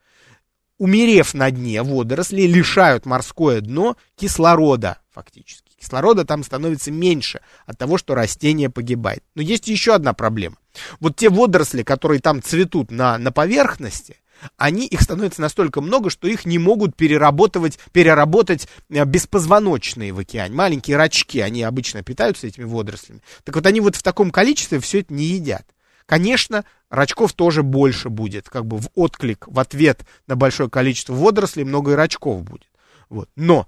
[0.78, 5.70] Умерев на дне, водоросли лишают морское дно кислорода фактически.
[5.78, 9.24] Кислорода там становится меньше от того, что растение погибает.
[9.36, 10.58] Но есть еще одна проблема.
[11.00, 14.18] Вот те водоросли, которые там цветут на, на поверхности,
[14.58, 20.56] они, их становится настолько много, что их не могут переработать, переработать э, беспозвоночные в океане.
[20.56, 23.22] Маленькие рачки, они обычно питаются этими водорослями.
[23.44, 25.66] Так вот они вот в таком количестве все это не едят.
[26.06, 31.64] Конечно, рачков тоже больше будет, как бы в отклик, в ответ на большое количество водорослей
[31.64, 32.68] много и рачков будет.
[33.10, 33.30] Вот.
[33.36, 33.68] Но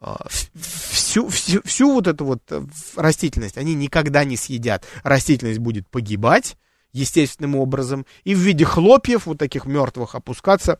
[0.00, 0.14] э,
[0.52, 2.62] всю, всю, всю вот эту вот э,
[2.96, 4.84] растительность они никогда не съедят.
[5.02, 6.56] Растительность будет погибать,
[6.92, 10.78] естественным образом, и в виде хлопьев, вот таких мертвых, опускаться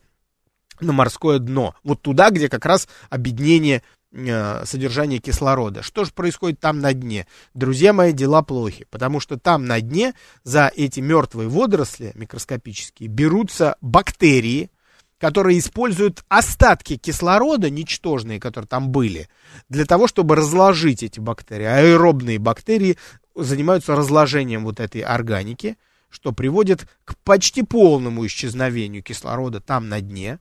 [0.79, 1.75] на морское дно.
[1.83, 5.81] Вот туда, где как раз объединение э, содержания кислорода.
[5.81, 7.27] Что же происходит там на дне?
[7.53, 13.75] Друзья мои, дела плохи, потому что там на дне за эти мертвые водоросли микроскопические берутся
[13.81, 14.71] бактерии,
[15.19, 19.29] которые используют остатки кислорода, ничтожные, которые там были,
[19.69, 21.65] для того, чтобы разложить эти бактерии.
[21.65, 22.97] Аэробные бактерии
[23.33, 25.77] занимаются разложением вот этой органики,
[26.13, 30.39] что приводит к почти полному исчезновению кислорода там на дне.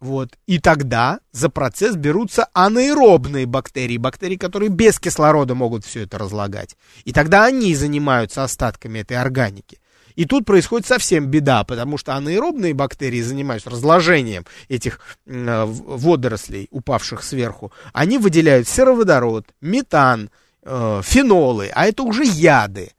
[0.00, 0.38] Вот.
[0.46, 6.76] И тогда за процесс берутся анаэробные бактерии, бактерии, которые без кислорода могут все это разлагать.
[7.04, 9.78] И тогда они занимаются остатками этой органики.
[10.14, 17.22] И тут происходит совсем беда, потому что анаэробные бактерии занимаются разложением этих э, водорослей, упавших
[17.22, 17.70] сверху.
[17.92, 20.30] Они выделяют сероводород, метан,
[20.62, 22.92] э, фенолы, а это уже яды.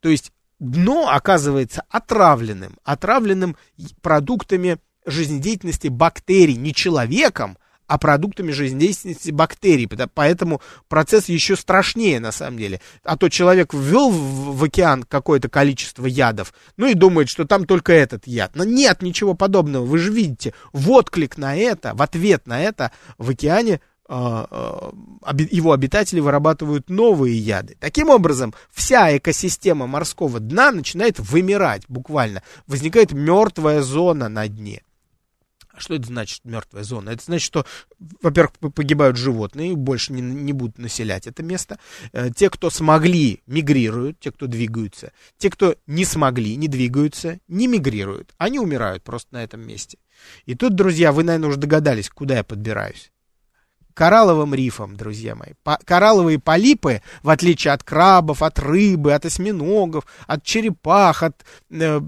[0.00, 3.56] То есть дно оказывается отравленным, отравленным
[4.02, 9.88] продуктами жизнедеятельности бактерий, не человеком, а продуктами жизнедеятельности бактерий.
[10.14, 12.80] Поэтому процесс еще страшнее на самом деле.
[13.04, 17.92] А то человек ввел в, океан какое-то количество ядов, ну и думает, что там только
[17.92, 18.52] этот яд.
[18.54, 19.84] Но нет ничего подобного.
[19.84, 26.20] Вы же видите, в отклик на это, в ответ на это в океане его обитатели
[26.20, 27.76] вырабатывают новые яды.
[27.80, 32.42] Таким образом, вся экосистема морского дна начинает вымирать буквально.
[32.66, 34.82] Возникает мертвая зона на дне.
[35.76, 37.10] А что это значит, мертвая зона?
[37.10, 37.66] Это значит, что,
[38.22, 41.78] во-первых, погибают животные, больше не, не будут населять это место.
[42.12, 45.12] Э, те, кто смогли, мигрируют, те, кто двигаются.
[45.36, 48.32] Те, кто не смогли, не двигаются, не мигрируют.
[48.38, 49.98] Они умирают просто на этом месте.
[50.46, 53.12] И тут, друзья, вы, наверное, уже догадались, куда я подбираюсь
[53.96, 55.54] коралловым рифом, друзья мои.
[55.64, 62.00] По коралловые полипы, в отличие от крабов, от рыбы, от осьминогов, от черепах, от э,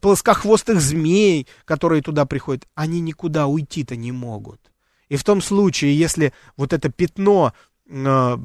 [0.00, 4.60] плоскохвостых змей, которые туда приходят, они никуда уйти-то не могут.
[5.08, 7.52] И в том случае, если вот это пятно
[7.88, 8.38] э,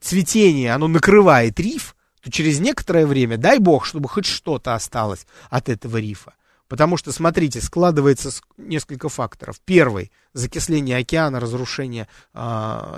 [0.00, 5.68] цветения, оно накрывает риф, то через некоторое время, дай бог, чтобы хоть что-то осталось от
[5.68, 6.34] этого рифа,
[6.70, 9.56] Потому что, смотрите, складывается несколько факторов.
[9.64, 12.38] Первый– закисление океана, разрушение э,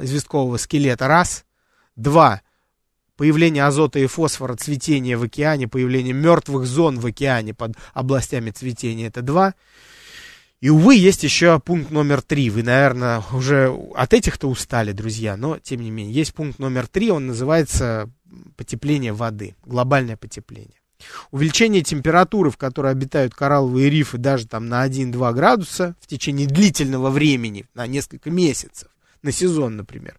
[0.02, 1.08] известкового скелета.
[1.08, 1.46] Раз.
[1.96, 2.42] Два–
[3.16, 9.08] появление азота и фосфора, цветение в океане, появление мертвых зон в океане под областями цветения.
[9.08, 9.54] Это два.
[10.60, 12.50] И, увы, есть еще пункт номер три.
[12.50, 17.10] Вы, наверное, уже от этих-то устали, друзья, но, тем не менее, есть пункт номер три,
[17.10, 18.10] он называется
[18.56, 20.81] потепление воды, глобальное потепление.
[21.30, 27.10] Увеличение температуры, в которой обитают коралловые рифы, даже там на 1-2 градуса в течение длительного
[27.10, 28.88] времени, на несколько месяцев,
[29.22, 30.18] на сезон, например,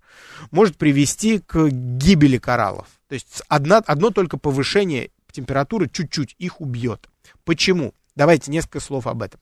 [0.51, 2.87] может привести к гибели кораллов.
[3.07, 7.09] То есть одна, одно только повышение температуры чуть-чуть их убьет.
[7.43, 7.93] Почему?
[8.15, 9.39] Давайте несколько слов об этом.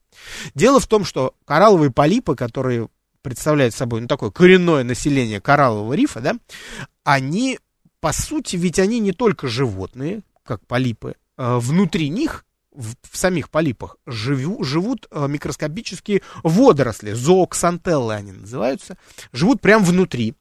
[0.55, 2.87] Дело в том, что коралловые полипы, которые
[3.21, 6.35] представляют собой ну, такое коренное население кораллового рифа, да,
[7.03, 7.59] они,
[7.99, 11.15] по сути, ведь они не только животные, как полипы,
[11.59, 18.97] внутри них, в, в самих полипах, живу, живут э, микроскопические водоросли, зооксантеллы они называются,
[19.31, 20.35] живут прямо внутри.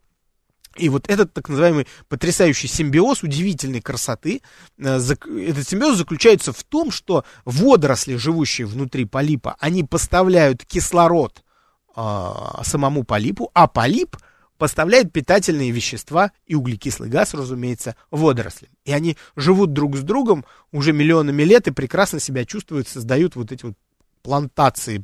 [0.76, 4.42] И вот этот так называемый потрясающий симбиоз удивительной красоты,
[4.78, 11.42] э, этот симбиоз заключается в том, что водоросли, живущие внутри полипа, они поставляют кислород
[12.62, 14.16] самому полипу, а полип–
[14.60, 18.70] поставляет питательные вещества и углекислый газ, разумеется, водорослям.
[18.84, 23.52] И они живут друг с другом уже миллионами лет и прекрасно себя чувствуют, создают вот
[23.52, 23.74] эти вот
[24.22, 25.02] плантации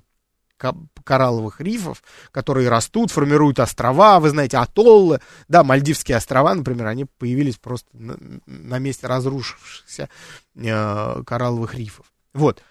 [1.04, 7.56] коралловых рифов, которые растут, формируют острова, вы знаете, атоллы, да, Мальдивские острова, например, они появились
[7.56, 10.10] просто на, на месте разрушившихся
[10.54, 12.12] э, коралловых рифов.
[12.34, 12.62] Вот.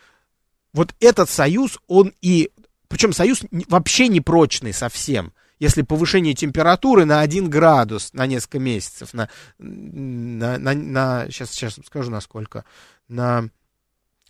[0.71, 2.51] Вот этот союз, он и...
[2.87, 9.13] Причем союз вообще не прочный совсем если повышение температуры на 1 градус на несколько месяцев,
[9.13, 12.65] на, на, на, на сейчас, сейчас скажу на сколько,
[13.07, 13.49] на,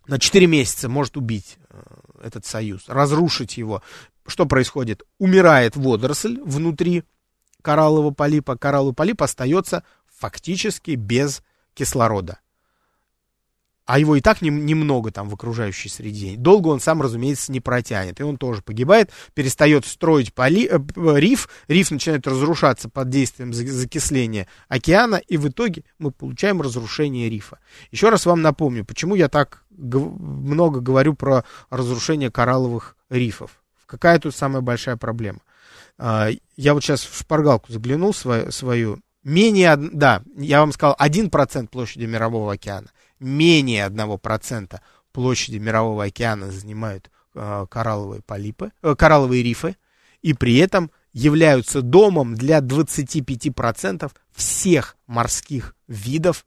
[0.08, 1.82] на 4 месяца может убить э,
[2.24, 3.82] этот союз, разрушить его.
[4.28, 5.04] Что происходит?
[5.20, 7.04] Умирает водоросль внутри
[7.62, 11.42] кораллового полипа, коралловый полип остается фактически без
[11.74, 12.40] кислорода
[13.86, 16.36] а его и так не, немного там в окружающей среде.
[16.38, 20.80] Долго он сам, разумеется, не протянет, и он тоже погибает, перестает строить поли, э,
[21.20, 27.60] риф, риф начинает разрушаться под действием закисления океана, и в итоге мы получаем разрушение рифа.
[27.92, 33.62] Еще раз вам напомню, почему я так много говорю про разрушение коралловых рифов.
[33.86, 35.40] Какая тут самая большая проблема?
[35.98, 41.68] А, я вот сейчас в шпаргалку заглянул свою, свою менее, да, я вам сказал, 1%
[41.68, 42.88] площади Мирового океана
[43.26, 44.80] менее 1%
[45.12, 49.78] площади Мирового океана занимают э, коралловые полипы, э, коралловые рифы,
[50.22, 56.46] и при этом являются домом для 25% всех морских видов,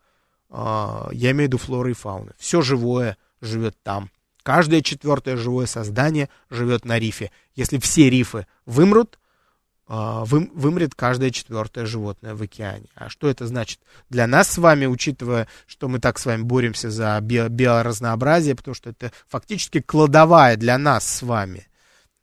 [0.50, 0.54] э,
[1.12, 2.32] я имею в виду флоры и фауны.
[2.38, 4.10] Все живое живет там.
[4.42, 7.30] Каждое четвертое живое создание живет на рифе.
[7.54, 9.20] Если все рифы вымрут, вы,
[9.88, 12.88] вымрет каждое четвертое животное в океане.
[12.94, 16.90] А что это значит для нас с вами, учитывая, что мы так с вами боремся
[16.90, 21.68] за био, биоразнообразие, потому что это фактически кладовая для нас с вами.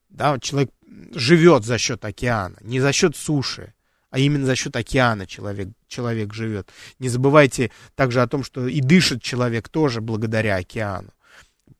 [0.10, 0.70] Да, человек
[1.16, 3.74] живет за счет океана, не за счет суши,
[4.12, 6.70] а именно за счет океана человек, человек живет.
[7.00, 11.10] Не забывайте также о том, что и дышит человек тоже благодаря океану.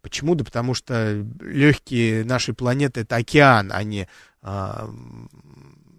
[0.02, 0.36] Почему?
[0.36, 4.08] Да потому что легкие нашей планеты это океан, а не
[4.42, 4.90] а,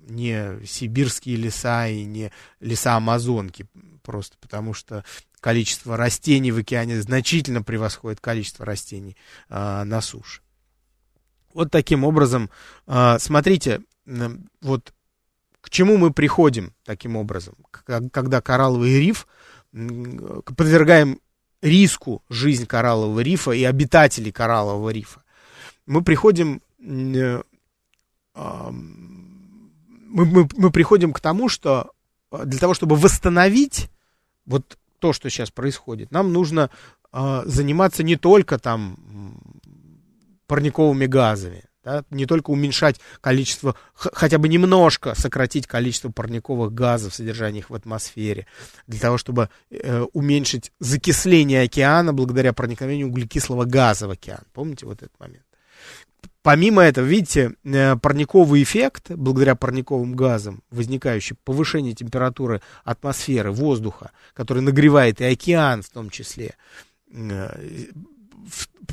[0.07, 3.67] не сибирские леса и не леса Амазонки,
[4.03, 5.05] просто потому что
[5.41, 9.17] количество растений в океане значительно превосходит количество растений
[9.49, 10.41] э, на суше.
[11.53, 12.51] Вот таким образом,
[12.87, 13.83] э, смотрите,
[14.61, 14.93] вот
[15.61, 19.27] к чему мы приходим таким образом, когда коралловый риф
[19.73, 21.21] подвергаем
[21.61, 25.23] риску жизнь кораллового рифа и обитателей кораллового рифа.
[25.87, 26.63] Мы приходим
[30.09, 31.93] мы, мы, мы приходим к тому, что
[32.33, 33.91] для того, чтобы восстановить
[34.47, 36.71] вот то, что сейчас происходит, нам нужно
[37.13, 39.41] э, заниматься не только там
[40.47, 47.61] парниковыми газами, да, не только уменьшать количество, хотя бы немножко сократить количество парниковых газов, содержание
[47.61, 48.47] их в атмосфере,
[48.87, 54.43] для того, чтобы э, уменьшить закисление океана благодаря проникновению углекислого газа в океан.
[54.53, 55.46] Помните вот этот момент?
[56.43, 64.63] Помимо этого, видите, э, парниковый эффект, благодаря парниковым газам, возникающий повышение температуры атмосферы, воздуха, который
[64.63, 66.55] нагревает и океан в том числе,
[67.13, 67.49] э,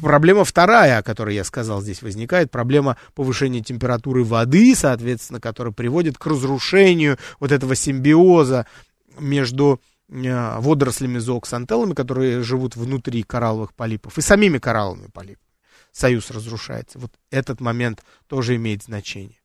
[0.01, 6.17] проблема вторая, о которой я сказал, здесь возникает, проблема повышения температуры воды, соответственно, которая приводит
[6.17, 8.65] к разрушению вот этого симбиоза
[9.19, 15.42] между э, водорослями зооксантеллами, которые живут внутри коралловых полипов, и самими коралловыми полипами.
[15.93, 16.99] Союз разрушается.
[16.99, 19.37] Вот этот момент тоже имеет значение.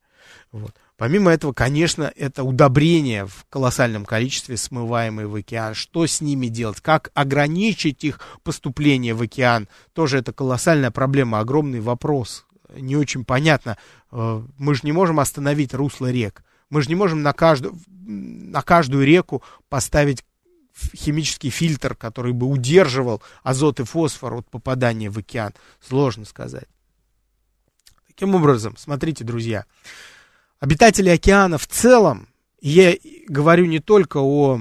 [0.51, 0.75] Вот.
[0.97, 5.75] Помимо этого, конечно, это удобрения в колоссальном количестве, смываемые в океан.
[5.75, 6.81] Что с ними делать?
[6.81, 9.69] Как ограничить их поступление в океан?
[9.93, 12.47] Тоже это колоссальная проблема, огромный вопрос.
[12.75, 13.79] Не очень понятно.
[14.11, 16.43] Э, мы же не можем остановить русло рек.
[16.71, 20.25] Мы же не можем на каждую, на каждую реку поставить
[20.95, 25.53] химический фильтр, который бы удерживал азот и фосфор от попадания в океан.
[25.81, 26.68] Сложно сказать.
[28.07, 29.64] Таким образом, смотрите, друзья,
[30.59, 32.29] обитатели океана в целом,
[32.61, 32.97] я
[33.29, 34.61] говорю не только о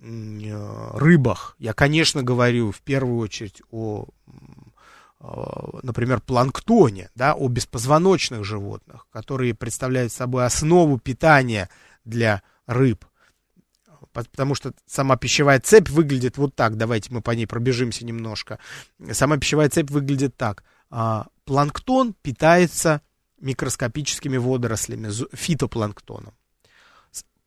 [0.00, 4.08] рыбах, я, конечно, говорю в первую очередь о,
[5.20, 11.68] например, планктоне, да, о беспозвоночных животных, которые представляют собой основу питания
[12.04, 13.04] для рыб.
[14.12, 16.76] Потому что сама пищевая цепь выглядит вот так.
[16.76, 18.58] Давайте мы по ней пробежимся немножко.
[19.12, 20.64] Сама пищевая цепь выглядит так.
[20.90, 23.00] А, планктон питается
[23.40, 26.34] микроскопическими водорослями, фитопланктоном.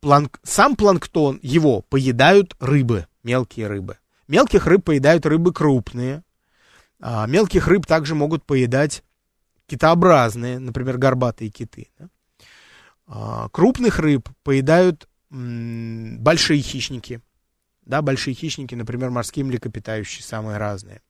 [0.01, 0.39] Планк...
[0.43, 3.97] Сам планктон, его поедают рыбы, мелкие рыбы.
[4.27, 6.23] Мелких рыб поедают рыбы крупные.
[6.99, 9.03] А мелких рыб также могут поедать
[9.67, 11.89] китообразные, например, горбатые киты.
[13.07, 17.21] А крупных рыб поедают большие хищники.
[17.81, 21.01] Да, большие хищники, например, морские млекопитающие, самые разные.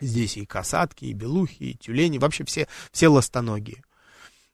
[0.00, 3.84] Здесь и касатки, и белухи, и тюлени, вообще все, все ластоногие.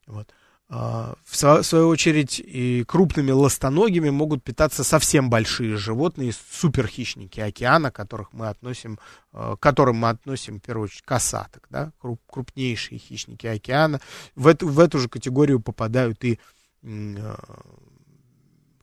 [0.07, 0.33] Вот.
[0.71, 8.35] А, в свою очередь, и крупными ластоногими могут питаться совсем большие животные, суперхищники океана, которых
[8.35, 8.99] мы относим,
[9.33, 14.01] а, к которым мы относим, в первую очередь, касаток, да, круп, крупнейшие хищники океана.
[14.35, 16.39] В эту, в эту же категорию попадают и
[16.85, 17.63] а,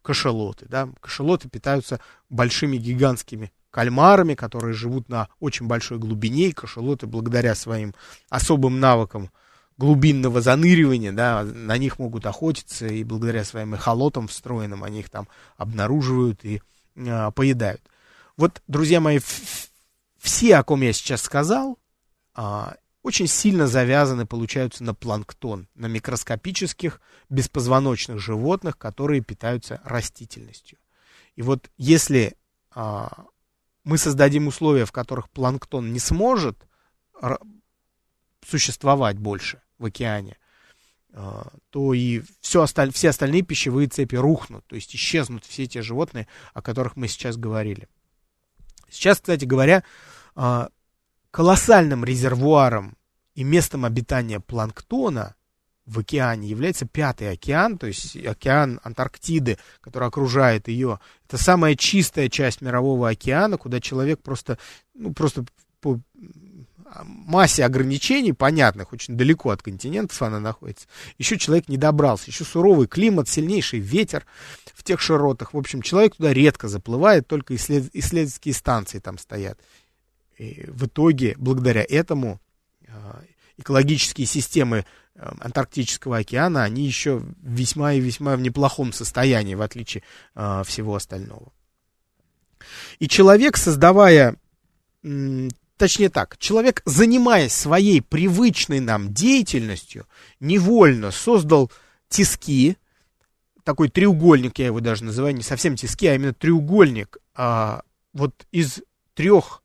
[0.05, 0.87] кашалоты, да.
[1.01, 1.99] Кашалоты питаются
[2.29, 7.95] большими гигантскими кальмарами, которые живут на очень большой глубине, и кашалоты благодаря своим
[8.29, 9.31] особым навыкам
[9.77, 15.27] глубинного заныривания, да, на них могут охотиться, и благодаря своим эхолотам встроенным они их там
[15.57, 16.61] обнаруживают и
[16.95, 17.81] э, поедают.
[18.37, 19.19] Вот, друзья мои,
[20.19, 21.79] все, о ком я сейчас сказал,
[22.37, 22.65] э,
[23.05, 26.99] очень сильно завязаны, получаются на планктон, на микроскопических
[27.29, 30.79] беспозвоночных животных, которые питаются растительностью.
[31.35, 32.35] И вот если
[32.75, 33.07] э,
[33.83, 36.57] мы создадим условия, в которых планктон не сможет
[38.45, 40.37] существовать больше, в океане,
[41.13, 42.91] а, то и все осталь...
[42.91, 47.37] все остальные пищевые цепи рухнут, то есть исчезнут все те животные, о которых мы сейчас
[47.37, 47.87] говорили.
[48.89, 49.83] Сейчас, кстати говоря,
[50.35, 50.69] а,
[51.35, 52.95] колоссальным резервуаром
[53.33, 55.35] и местом обитания планктона
[55.85, 61.01] в океане является Пятый океан, то есть океан Антарктиды, который окружает ее.
[61.27, 64.57] Это самая чистая часть мирового океана, куда человек просто,
[64.93, 65.43] ну, просто
[65.81, 65.99] по
[67.03, 70.87] массе ограничений, понятных, очень далеко от континентов она находится.
[71.17, 74.25] Еще человек не добрался, еще суровый климат, сильнейший ветер
[74.73, 75.53] в тех широтах.
[75.53, 77.89] В общем, человек туда редко заплывает, только исслед...
[77.91, 79.59] исследовательские станции там стоят.
[80.37, 82.39] И в итоге, благодаря этому,
[82.87, 83.21] а,
[83.57, 90.03] экологические системы а, Антарктического океана, они еще весьма и весьма в неплохом состоянии, в отличие
[90.33, 91.51] а, всего остального.
[92.99, 94.35] И человек, создавая
[95.77, 100.07] точнее так, человек, занимаясь своей привычной нам деятельностью,
[100.39, 101.71] невольно создал
[102.09, 102.77] тиски,
[103.63, 107.81] такой треугольник, я его даже называю, не совсем тиски, а именно треугольник, а,
[108.13, 108.81] вот из
[109.13, 109.63] трех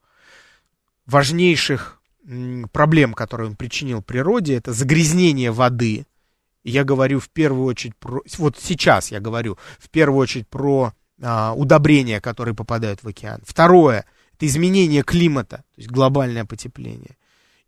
[1.11, 2.01] важнейших
[2.71, 6.05] проблем, которые он причинил природе, это загрязнение воды,
[6.63, 8.21] Я говорю в первую очередь про...
[8.37, 13.41] Вот сейчас я говорю в первую очередь про а, удобрения, которые попадают в океан.
[13.43, 14.05] Второе–
[14.35, 17.17] это изменение климата, то есть глобальное потепление.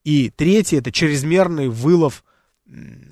[0.03, 2.23] И третье– это чрезмерный вылов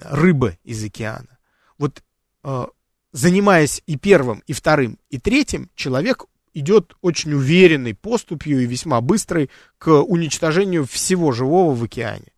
[0.04, 1.40] рыбы из океана.
[1.80, 2.04] Вот
[2.44, 2.70] а,
[3.12, 9.50] занимаясь и первым, и вторым, и третьим, человек идет очень уверенной поступью и весьма быстрой
[9.78, 12.32] к уничтожению всего живого в океане.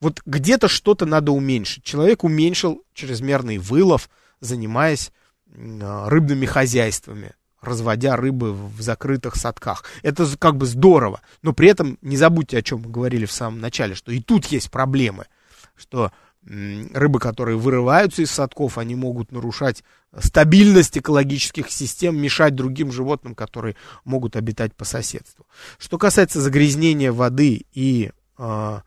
[0.00, 1.84] Вот где-то что-то надо уменьшить.
[1.84, 4.08] Человек уменьшил чрезмерный вылов,
[4.40, 5.12] занимаясь
[5.54, 9.84] а, рыбными хозяйствами, разводя рыбы в закрытых садках.
[10.02, 13.60] Это как бы здорово, но при этом не забудьте, о чем мы говорили в самом
[13.60, 15.26] начале, что и тут есть проблемы,
[15.76, 16.12] что
[16.44, 19.84] рыбы, которые вырываются из садков, они могут нарушать
[20.18, 25.46] стабильность экологических систем, мешать другим животным, которые могут обитать по соседству.
[25.78, 28.80] Что касается загрязнения воды и, э,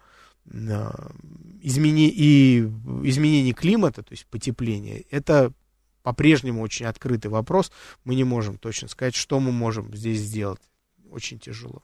[0.45, 2.60] измени, и
[3.03, 5.51] изменений климата, то есть потепления, это
[6.03, 7.72] по-прежнему очень открытый вопрос.
[8.03, 10.62] Мы не можем точно сказать, что мы можем здесь сделать.
[11.10, 11.84] Очень тяжело.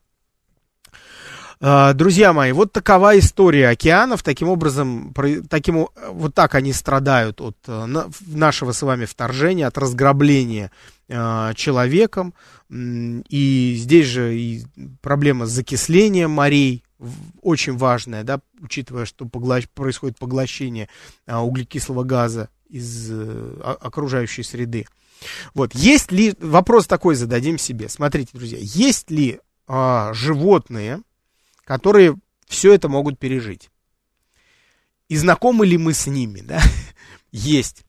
[1.63, 4.23] А, друзья мои, вот такова история океанов.
[4.23, 5.13] Таким образом,
[5.47, 7.85] таким, вот так они страдают от э,
[8.25, 10.71] нашего с вами вторжения, от разграбления
[11.07, 12.33] э, человеком.
[12.71, 14.63] И здесь же и
[15.01, 16.83] проблема с закислением морей,
[17.43, 20.87] очень важная, да, учитывая, что поглощ, происходит поглощение
[21.27, 23.11] углекислого газа из
[23.61, 24.87] окружающей среды.
[25.53, 31.01] Вот, есть ли, вопрос такой зададим себе, смотрите, друзья, есть ли а, животные,
[31.63, 32.15] которые
[32.47, 33.69] все это могут пережить.
[35.07, 36.61] И знакомы ли мы с ними, да?
[37.31, 37.85] Есть.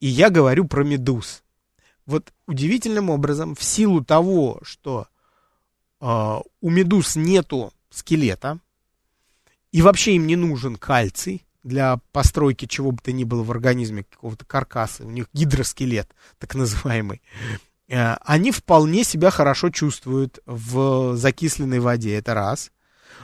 [0.00, 1.42] И я говорю про медуз.
[2.04, 5.08] Вот удивительным образом, в силу того, что
[6.00, 8.60] э, у медуз нету скелета,
[9.72, 14.04] и вообще им не нужен кальций для постройки чего бы то ни было в организме,
[14.04, 17.20] какого-то каркаса, у них гидроскелет, так называемый,
[17.88, 22.70] э, они вполне себя хорошо чувствуют в закисленной воде, это раз.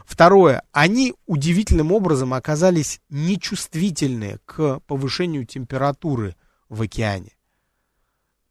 [0.04, 6.36] Второе, они удивительным образом оказались нечувствительны к повышению температуры
[6.68, 7.36] в океане.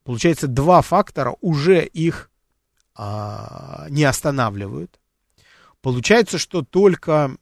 [0.04, 2.32] Получается, два фактора уже их
[2.96, 5.00] а, не останавливают.
[5.82, 7.36] Получается, что только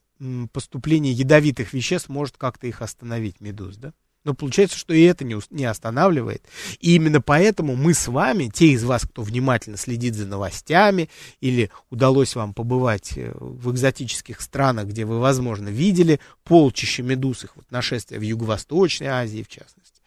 [0.52, 3.92] поступление ядовитых веществ может как-то их остановить, медуз, да?
[4.24, 6.44] Но получается, что и это не, не останавливает.
[6.78, 11.08] И именно поэтому мы с вами, те из вас, кто внимательно следит за новостями,
[11.40, 17.56] или удалось вам побывать э, в экзотических странах, где вы, возможно, видели полчища медуз, их
[17.56, 20.02] вот нашествия в Юго-Восточной Азии, в частности.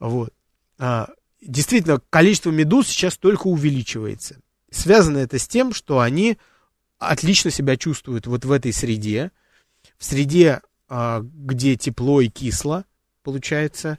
[0.00, 0.32] Вот.
[0.78, 1.10] А,
[1.42, 4.40] действительно, количество медуз сейчас только увеличивается.
[4.70, 6.38] Связано это с тем, что они
[6.98, 9.32] отлично себя чувствуют вот в этой среде,
[9.98, 12.86] в среде, а, где тепло и кисло,
[13.24, 13.98] получается,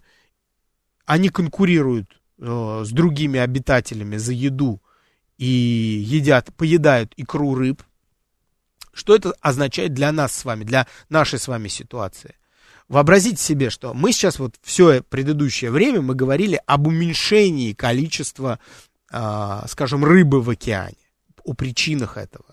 [1.05, 4.81] они конкурируют э, с другими обитателями за еду
[5.37, 7.83] и едят, поедают икру рыб.
[8.93, 12.35] Что это означает для нас с вами, для нашей с вами ситуации?
[12.87, 18.59] Вообразите себе, что мы сейчас вот все предыдущее время мы говорили об уменьшении количества,
[19.11, 20.95] э, скажем, рыбы в океане,
[21.43, 22.45] о причинах этого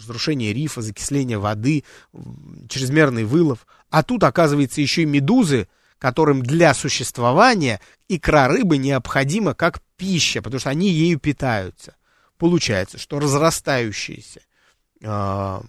[0.00, 1.84] разрушение рифа, закисление воды,
[2.68, 3.66] чрезмерный вылов.
[3.90, 5.68] А тут, оказывается, еще и медузы,
[6.00, 7.78] которым для существования
[8.08, 11.94] икра рыбы необходима как пища, потому что они ею питаются.
[12.38, 14.40] Получается, что разрастающиеся
[15.02, 15.60] э,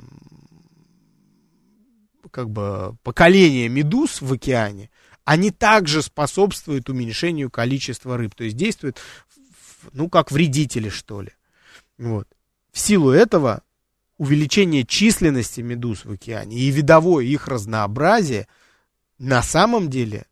[2.32, 4.90] как бы поколение медуз в океане,
[5.26, 9.02] они также способствуют уменьшению количества рыб, то есть действуют,
[9.92, 11.32] ну, как вредители, что ли.
[11.98, 12.28] Вот.
[12.72, 13.64] В силу этого
[14.18, 18.48] увеличение численности медуз в океане и видовое их разнообразие–
[19.22, 20.26] на самом деле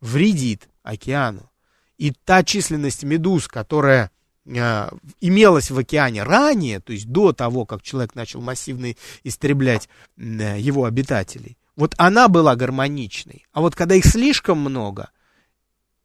[0.00, 1.50] вредит океану.
[1.96, 4.10] И та численность медуз, которая
[4.44, 4.88] э,
[5.22, 9.88] имелась в океане ранее, то есть до того, как человек начал массивно истреблять
[10.18, 13.46] э, его обитателей, вот она была гармоничной.
[13.52, 15.08] А вот когда их слишком много,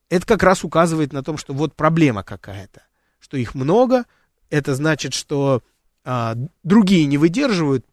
[0.07, 2.83] это как раз указывает на том, что вот проблема какая-то.
[3.19, 4.05] Что их много,
[4.49, 5.61] это значит, что
[6.05, 7.85] э, другие не выдерживают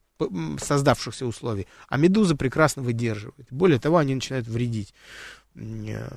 [0.61, 3.47] создавшихся условий, а медузы прекрасно выдерживают.
[3.51, 4.95] Более того, они начинают вредить,
[5.55, 6.09] э,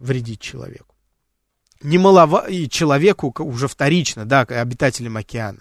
[0.00, 0.94] вредить человеку.
[1.82, 5.60] Немалово и человеку уже вторично, да, обитателям океана.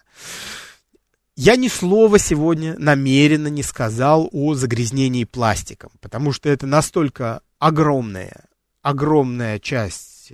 [1.35, 8.45] Я ни слова сегодня намеренно не сказал о загрязнении пластиком, потому что это настолько огромная,
[8.83, 10.31] огромная часть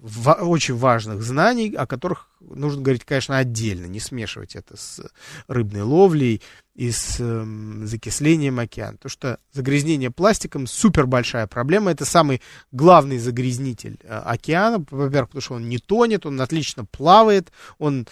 [0.00, 5.00] э, в, очень важных знаний, о которых нужно говорить, конечно, отдельно, не смешивать это с
[5.46, 6.42] рыбной ловлей
[6.74, 8.96] и с э, закислением океана.
[8.96, 11.90] Потому что загрязнение пластиком супер большая проблема.
[11.90, 12.40] Это самый
[12.72, 14.84] главный загрязнитель э, океана.
[14.90, 18.06] Во-первых, потому что он не тонет, он отлично плавает, он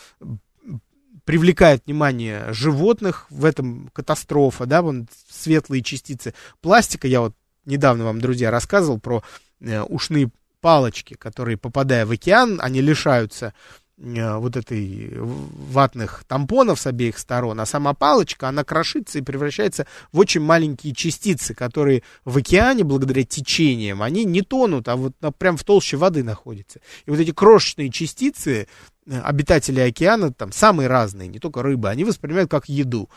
[1.29, 6.33] привлекает внимание животных, в этом катастрофа, да, вон светлые частицы
[6.63, 7.07] пластика.
[7.07, 7.35] Я вот
[7.67, 9.23] недавно вам, друзья, рассказывал про
[9.61, 10.31] э, ушные
[10.61, 13.55] палочки, которые, попадая в океан, они лишаются
[13.97, 19.87] э, вот этой ватных тампонов с обеих сторон, а сама палочка, она крошится и превращается
[20.13, 25.57] в очень маленькие частицы, которые в океане, благодаря течениям, они не тонут, а вот прям
[25.57, 26.81] в толще воды находятся.
[27.07, 28.69] И вот эти крошечные частицы,
[29.07, 33.09] э, обитатели океана, там самые разные, не только рыбы, они воспринимают как еду.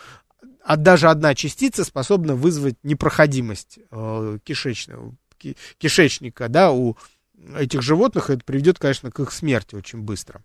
[0.64, 5.16] А даже одна частица способна вызвать непроходимость э, кишечного,
[5.78, 6.98] кишечника, да, у
[7.56, 10.42] этих животных, это приведет, конечно, к их смерти очень быстро.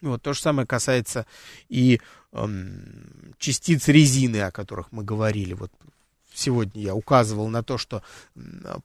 [0.00, 1.26] Вот то же самое касается
[1.68, 2.00] и
[2.32, 5.54] эм, частиц резины, о которых мы говорили.
[5.54, 5.72] Вот
[6.32, 8.02] сегодня я указывал на то, что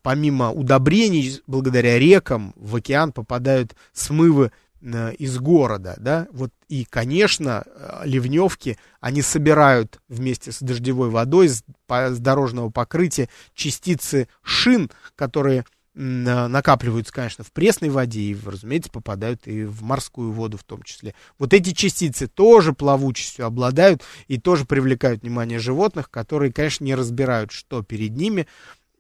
[0.01, 4.51] помимо удобрений, благодаря рекам в океан попадают смывы
[4.81, 11.49] э, из города, да, вот и, конечно, э, ливневки, они собирают вместе с дождевой водой
[11.49, 15.65] с, дорожного покрытия частицы шин, которые
[15.95, 21.13] накапливаются, конечно, в пресной воде и, разумеется, попадают и в морскую воду в том числе.
[21.37, 27.51] Вот эти частицы тоже плавучестью обладают и тоже привлекают внимание животных, которые, конечно, не разбирают,
[27.51, 28.47] что перед ними,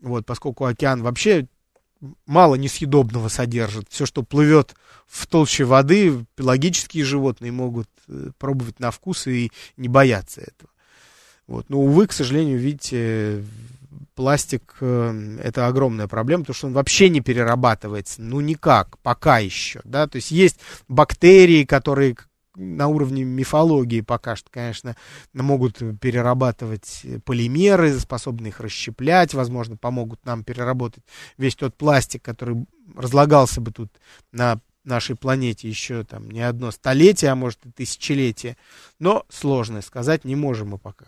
[0.01, 1.47] вот, поскольку океан вообще
[2.25, 3.87] мало несъедобного содержит.
[3.89, 4.75] Все, что плывет
[5.07, 10.69] в толще воды, пелагические животные могут э, пробовать на вкус и не бояться этого.
[11.47, 11.69] Вот.
[11.69, 13.43] Но, увы, к сожалению, видите,
[14.15, 19.81] пластик э, это огромная проблема, потому что он вообще не перерабатывается, ну никак, пока еще,
[19.83, 22.15] да, то есть есть бактерии, которые
[22.55, 24.95] на уровне мифологии пока что, конечно,
[25.33, 31.03] могут перерабатывать полимеры, способны их расщеплять, возможно, помогут нам переработать
[31.37, 32.65] весь тот пластик, который
[32.95, 33.91] разлагался бы тут
[34.31, 38.57] на нашей планете еще там не одно столетие, а может и тысячелетие.
[38.99, 41.05] Но сложно сказать, не можем мы пока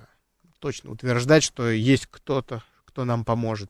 [0.60, 2.64] точно утверждать, что есть кто-то,
[2.96, 3.70] кто нам поможет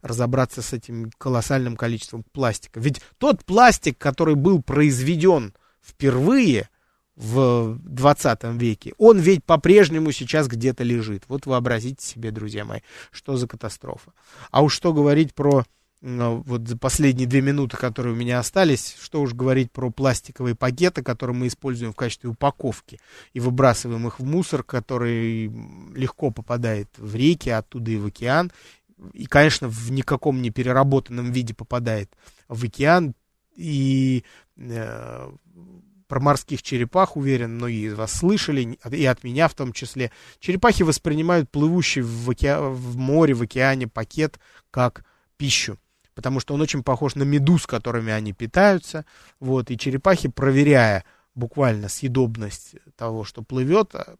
[0.00, 2.80] разобраться с этим колоссальным количеством пластика.
[2.80, 6.70] Ведь тот пластик, который был произведен впервые
[7.14, 11.24] в 20 веке, он ведь по-прежнему сейчас где-то лежит.
[11.28, 14.14] Вот вообразите себе, друзья мои, что за катастрофа.
[14.50, 15.66] А уж что говорить про
[16.02, 21.02] вот за последние две минуты, которые у меня остались, что уж говорить про пластиковые пакеты,
[21.02, 22.98] которые мы используем в качестве упаковки
[23.32, 25.46] и выбрасываем их в мусор, который
[25.94, 28.50] легко попадает в реки, оттуда и в океан,
[29.12, 32.10] и, конечно, в никаком не переработанном виде попадает
[32.48, 33.14] в океан,
[33.54, 34.24] и
[34.56, 35.30] э,
[36.08, 40.10] про морских черепах, уверен, многие из вас слышали, и от меня в том числе.
[40.40, 42.58] Черепахи воспринимают плывущий в, оке...
[42.58, 44.40] в море, в океане пакет
[44.70, 45.04] как
[45.36, 45.78] пищу
[46.14, 49.04] потому что он очень похож на медуз, которыми они питаются.
[49.40, 51.04] Вот, и черепахи, проверяя
[51.34, 54.16] буквально съедобность того, что плывет, а,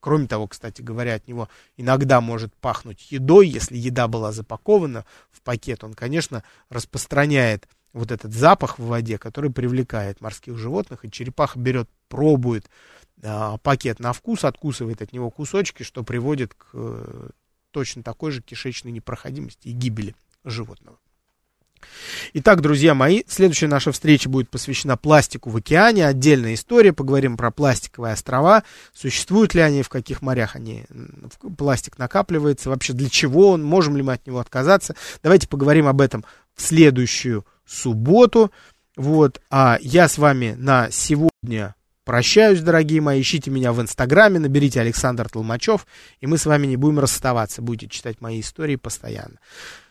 [0.00, 5.40] кроме того, кстати говоря, от него иногда может пахнуть едой, если еда была запакована в
[5.42, 11.58] пакет, он, конечно, распространяет вот этот запах в воде, который привлекает морских животных, и черепаха
[11.58, 12.70] берет, пробует
[13.22, 17.30] э, пакет на вкус, откусывает от него кусочки, что приводит к э,
[17.72, 20.14] точно такой же кишечной непроходимости и гибели
[20.44, 20.98] животного.
[22.34, 26.06] Итак, друзья мои, следующая наша встреча будет посвящена пластику в океане.
[26.06, 26.92] Отдельная история.
[26.92, 28.64] Поговорим про пластиковые острова.
[28.94, 30.84] Существуют ли они, в каких морях они,
[31.56, 34.94] пластик накапливается, вообще для чего он, можем ли мы от него отказаться.
[35.22, 36.24] Давайте поговорим об этом
[36.54, 38.50] в следующую субботу.
[38.96, 41.74] Вот, а я с вами на сегодня
[42.04, 43.20] прощаюсь, дорогие мои.
[43.20, 45.86] Ищите меня в Инстаграме, наберите Александр Толмачев,
[46.20, 47.62] и мы с вами не будем расставаться.
[47.62, 49.38] Будете читать мои истории постоянно.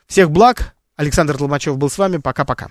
[0.06, 2.18] Всех благ, Александр Толмачев был с вами.
[2.18, 2.68] Пока-пока.